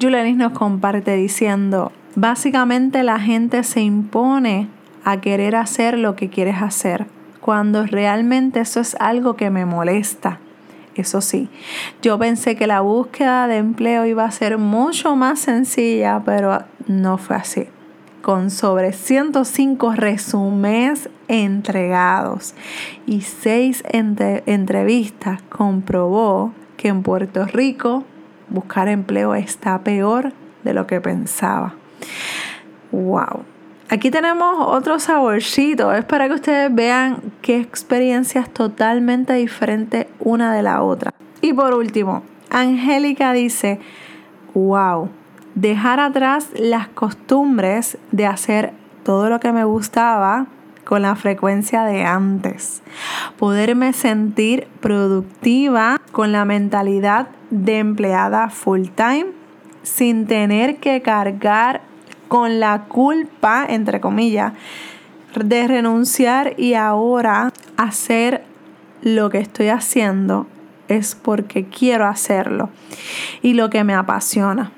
Julianis 0.00 0.36
nos 0.36 0.52
comparte 0.52 1.16
diciendo, 1.16 1.90
básicamente 2.14 3.02
la 3.02 3.18
gente 3.18 3.64
se 3.64 3.80
impone 3.80 4.68
a 5.04 5.20
querer 5.20 5.56
hacer 5.56 5.98
lo 5.98 6.14
que 6.14 6.28
quieres 6.28 6.60
hacer 6.60 7.06
cuando 7.42 7.84
realmente 7.84 8.60
eso 8.60 8.80
es 8.80 8.96
algo 9.00 9.34
que 9.36 9.50
me 9.50 9.66
molesta. 9.66 10.38
Eso 10.94 11.20
sí, 11.20 11.48
yo 12.00 12.18
pensé 12.18 12.54
que 12.54 12.66
la 12.66 12.80
búsqueda 12.80 13.48
de 13.48 13.56
empleo 13.56 14.06
iba 14.06 14.24
a 14.24 14.30
ser 14.30 14.58
mucho 14.58 15.16
más 15.16 15.40
sencilla, 15.40 16.22
pero 16.24 16.62
no 16.86 17.18
fue 17.18 17.36
así. 17.36 17.66
Con 18.20 18.50
sobre 18.50 18.92
105 18.92 19.94
resúmenes 19.94 21.10
entregados 21.26 22.54
y 23.06 23.22
6 23.22 23.82
entrevistas, 23.90 25.42
comprobó 25.48 26.52
que 26.76 26.88
en 26.88 27.02
Puerto 27.02 27.46
Rico 27.46 28.04
buscar 28.48 28.86
empleo 28.86 29.34
está 29.34 29.80
peor 29.80 30.32
de 30.62 30.74
lo 30.74 30.86
que 30.86 31.00
pensaba. 31.00 31.74
¡Wow! 32.92 33.51
Aquí 33.92 34.10
tenemos 34.10 34.54
otro 34.58 34.98
saborcito. 34.98 35.92
Es 35.92 36.02
para 36.06 36.26
que 36.26 36.36
ustedes 36.36 36.74
vean 36.74 37.18
qué 37.42 37.58
experiencias 37.58 38.48
totalmente 38.48 39.34
diferentes 39.34 40.06
una 40.18 40.54
de 40.54 40.62
la 40.62 40.82
otra. 40.82 41.12
Y 41.42 41.52
por 41.52 41.74
último, 41.74 42.22
Angélica 42.48 43.34
dice, 43.34 43.80
wow, 44.54 45.10
dejar 45.54 46.00
atrás 46.00 46.48
las 46.58 46.88
costumbres 46.88 47.98
de 48.12 48.24
hacer 48.24 48.72
todo 49.02 49.28
lo 49.28 49.40
que 49.40 49.52
me 49.52 49.64
gustaba 49.64 50.46
con 50.84 51.02
la 51.02 51.14
frecuencia 51.14 51.84
de 51.84 52.06
antes. 52.06 52.82
Poderme 53.38 53.92
sentir 53.92 54.68
productiva 54.80 56.00
con 56.12 56.32
la 56.32 56.46
mentalidad 56.46 57.28
de 57.50 57.80
empleada 57.80 58.48
full 58.48 58.86
time 58.94 59.26
sin 59.82 60.26
tener 60.26 60.78
que 60.78 61.02
cargar 61.02 61.91
con 62.32 62.60
la 62.60 62.84
culpa, 62.84 63.66
entre 63.68 64.00
comillas, 64.00 64.54
de 65.34 65.68
renunciar 65.68 66.54
y 66.56 66.72
ahora 66.72 67.52
hacer 67.76 68.42
lo 69.02 69.28
que 69.28 69.36
estoy 69.36 69.68
haciendo 69.68 70.46
es 70.88 71.14
porque 71.14 71.66
quiero 71.66 72.06
hacerlo 72.06 72.70
y 73.42 73.52
lo 73.52 73.68
que 73.68 73.84
me 73.84 73.92
apasiona. 73.92 74.72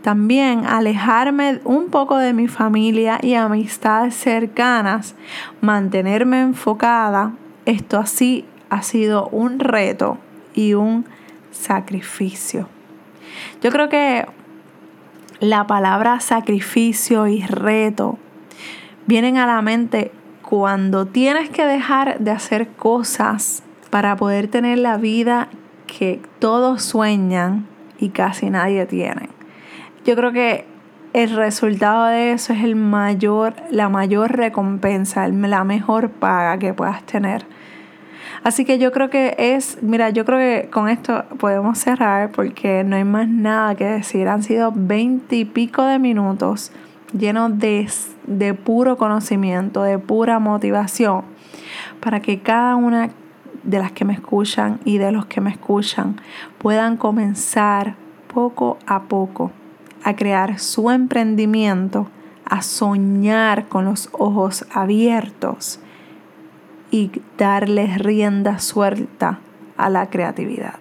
También 0.00 0.64
alejarme 0.64 1.60
un 1.64 1.90
poco 1.90 2.16
de 2.16 2.32
mi 2.32 2.48
familia 2.48 3.18
y 3.20 3.34
amistades 3.34 4.14
cercanas, 4.14 5.14
mantenerme 5.60 6.40
enfocada, 6.40 7.32
esto 7.66 7.98
así 7.98 8.46
ha 8.70 8.80
sido 8.80 9.28
un 9.28 9.58
reto 9.58 10.16
y 10.54 10.72
un 10.72 11.04
sacrificio. 11.50 12.66
Yo 13.60 13.70
creo 13.70 13.90
que 13.90 14.37
la 15.40 15.66
palabra 15.66 16.20
sacrificio 16.20 17.26
y 17.28 17.42
reto 17.42 18.18
vienen 19.06 19.36
a 19.36 19.46
la 19.46 19.62
mente 19.62 20.10
cuando 20.42 21.06
tienes 21.06 21.50
que 21.50 21.64
dejar 21.64 22.18
de 22.18 22.30
hacer 22.30 22.68
cosas 22.68 23.62
para 23.90 24.16
poder 24.16 24.48
tener 24.48 24.78
la 24.78 24.96
vida 24.96 25.48
que 25.86 26.20
todos 26.38 26.82
sueñan 26.82 27.66
y 27.98 28.10
casi 28.10 28.50
nadie 28.50 28.86
tiene. 28.86 29.28
Yo 30.04 30.16
creo 30.16 30.32
que 30.32 30.66
el 31.12 31.34
resultado 31.34 32.06
de 32.06 32.32
eso 32.32 32.52
es 32.52 32.64
el 32.64 32.76
mayor, 32.76 33.54
la 33.70 33.88
mayor 33.88 34.36
recompensa, 34.36 35.26
la 35.28 35.64
mejor 35.64 36.10
paga 36.10 36.58
que 36.58 36.74
puedas 36.74 37.02
tener. 37.04 37.46
Así 38.42 38.64
que 38.64 38.78
yo 38.78 38.92
creo 38.92 39.10
que 39.10 39.34
es, 39.38 39.78
mira, 39.82 40.10
yo 40.10 40.24
creo 40.24 40.38
que 40.38 40.70
con 40.70 40.88
esto 40.88 41.24
podemos 41.38 41.78
cerrar 41.78 42.30
porque 42.30 42.84
no 42.84 42.96
hay 42.96 43.04
más 43.04 43.28
nada 43.28 43.74
que 43.74 43.84
decir. 43.84 44.28
Han 44.28 44.42
sido 44.42 44.72
veinte 44.74 45.36
y 45.36 45.44
pico 45.44 45.82
de 45.82 45.98
minutos 45.98 46.72
llenos 47.16 47.58
de, 47.58 47.88
de 48.26 48.54
puro 48.54 48.96
conocimiento, 48.96 49.82
de 49.82 49.98
pura 49.98 50.38
motivación, 50.38 51.22
para 52.00 52.20
que 52.20 52.40
cada 52.40 52.76
una 52.76 53.10
de 53.62 53.78
las 53.78 53.92
que 53.92 54.04
me 54.04 54.12
escuchan 54.12 54.78
y 54.84 54.98
de 54.98 55.12
los 55.12 55.26
que 55.26 55.40
me 55.40 55.50
escuchan 55.50 56.16
puedan 56.58 56.96
comenzar 56.96 57.96
poco 58.32 58.78
a 58.86 59.02
poco 59.02 59.50
a 60.04 60.14
crear 60.14 60.58
su 60.58 60.90
emprendimiento 60.90 62.08
a 62.44 62.62
soñar 62.62 63.66
con 63.68 63.84
los 63.84 64.08
ojos 64.12 64.64
abiertos 64.72 65.80
y 66.90 67.10
darles 67.36 67.98
rienda 67.98 68.58
suelta 68.58 69.40
a 69.76 69.90
la 69.90 70.10
creatividad. 70.10 70.74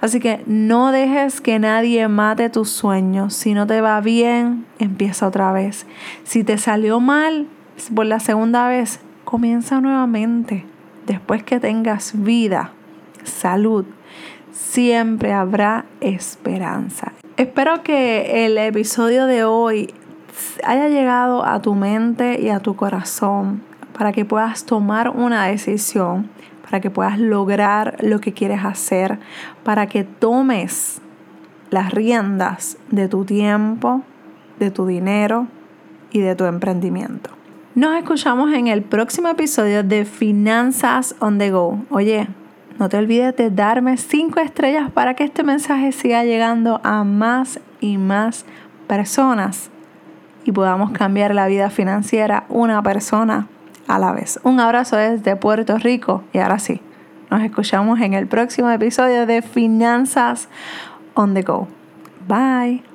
Así 0.00 0.20
que 0.20 0.42
no 0.46 0.92
dejes 0.92 1.40
que 1.40 1.58
nadie 1.58 2.08
mate 2.08 2.50
tus 2.50 2.70
sueños. 2.70 3.34
Si 3.34 3.54
no 3.54 3.66
te 3.66 3.80
va 3.80 4.00
bien, 4.00 4.66
empieza 4.78 5.26
otra 5.26 5.52
vez. 5.52 5.86
Si 6.24 6.44
te 6.44 6.58
salió 6.58 7.00
mal 7.00 7.46
por 7.94 8.06
la 8.06 8.20
segunda 8.20 8.68
vez, 8.68 9.00
comienza 9.24 9.80
nuevamente. 9.80 10.64
Después 11.06 11.42
que 11.42 11.60
tengas 11.60 12.12
vida, 12.14 12.72
salud, 13.24 13.84
siempre 14.52 15.32
habrá 15.32 15.84
esperanza. 16.00 17.12
Espero 17.36 17.82
que 17.82 18.46
el 18.46 18.58
episodio 18.58 19.26
de 19.26 19.44
hoy 19.44 19.92
haya 20.64 20.88
llegado 20.88 21.44
a 21.44 21.60
tu 21.60 21.74
mente 21.74 22.40
y 22.40 22.48
a 22.48 22.60
tu 22.60 22.76
corazón 22.76 23.62
para 23.96 24.12
que 24.12 24.24
puedas 24.24 24.64
tomar 24.64 25.10
una 25.10 25.46
decisión, 25.46 26.28
para 26.62 26.80
que 26.80 26.90
puedas 26.90 27.18
lograr 27.18 27.96
lo 28.02 28.20
que 28.20 28.32
quieres 28.32 28.64
hacer, 28.64 29.18
para 29.64 29.86
que 29.86 30.04
tomes 30.04 31.00
las 31.70 31.92
riendas 31.92 32.78
de 32.90 33.08
tu 33.08 33.24
tiempo, 33.24 34.02
de 34.58 34.70
tu 34.70 34.86
dinero 34.86 35.46
y 36.10 36.20
de 36.20 36.34
tu 36.34 36.44
emprendimiento. 36.44 37.30
Nos 37.74 37.96
escuchamos 37.96 38.52
en 38.52 38.66
el 38.66 38.82
próximo 38.82 39.28
episodio 39.28 39.82
de 39.82 40.04
Finanzas 40.04 41.14
on 41.20 41.38
the 41.38 41.50
Go. 41.50 41.78
Oye, 41.88 42.28
no 42.78 42.88
te 42.88 42.98
olvides 42.98 43.34
de 43.36 43.50
darme 43.50 43.96
5 43.96 44.40
estrellas 44.40 44.90
para 44.90 45.14
que 45.14 45.24
este 45.24 45.42
mensaje 45.42 45.92
siga 45.92 46.24
llegando 46.24 46.80
a 46.84 47.04
más 47.04 47.60
y 47.80 47.96
más 47.96 48.44
personas 48.86 49.70
y 50.44 50.52
podamos 50.52 50.90
cambiar 50.90 51.34
la 51.34 51.46
vida 51.46 51.70
financiera 51.70 52.44
una 52.48 52.82
persona 52.82 53.46
a 53.86 53.98
la 53.98 54.12
vez. 54.12 54.40
Un 54.42 54.60
abrazo 54.60 54.96
desde 54.96 55.36
Puerto 55.36 55.78
Rico 55.78 56.24
y 56.32 56.38
ahora 56.38 56.58
sí, 56.58 56.80
nos 57.30 57.42
escuchamos 57.42 58.00
en 58.00 58.14
el 58.14 58.26
próximo 58.26 58.70
episodio 58.70 59.26
de 59.26 59.42
Finanzas 59.42 60.48
on 61.14 61.34
the 61.34 61.42
Go. 61.42 61.68
Bye. 62.28 62.91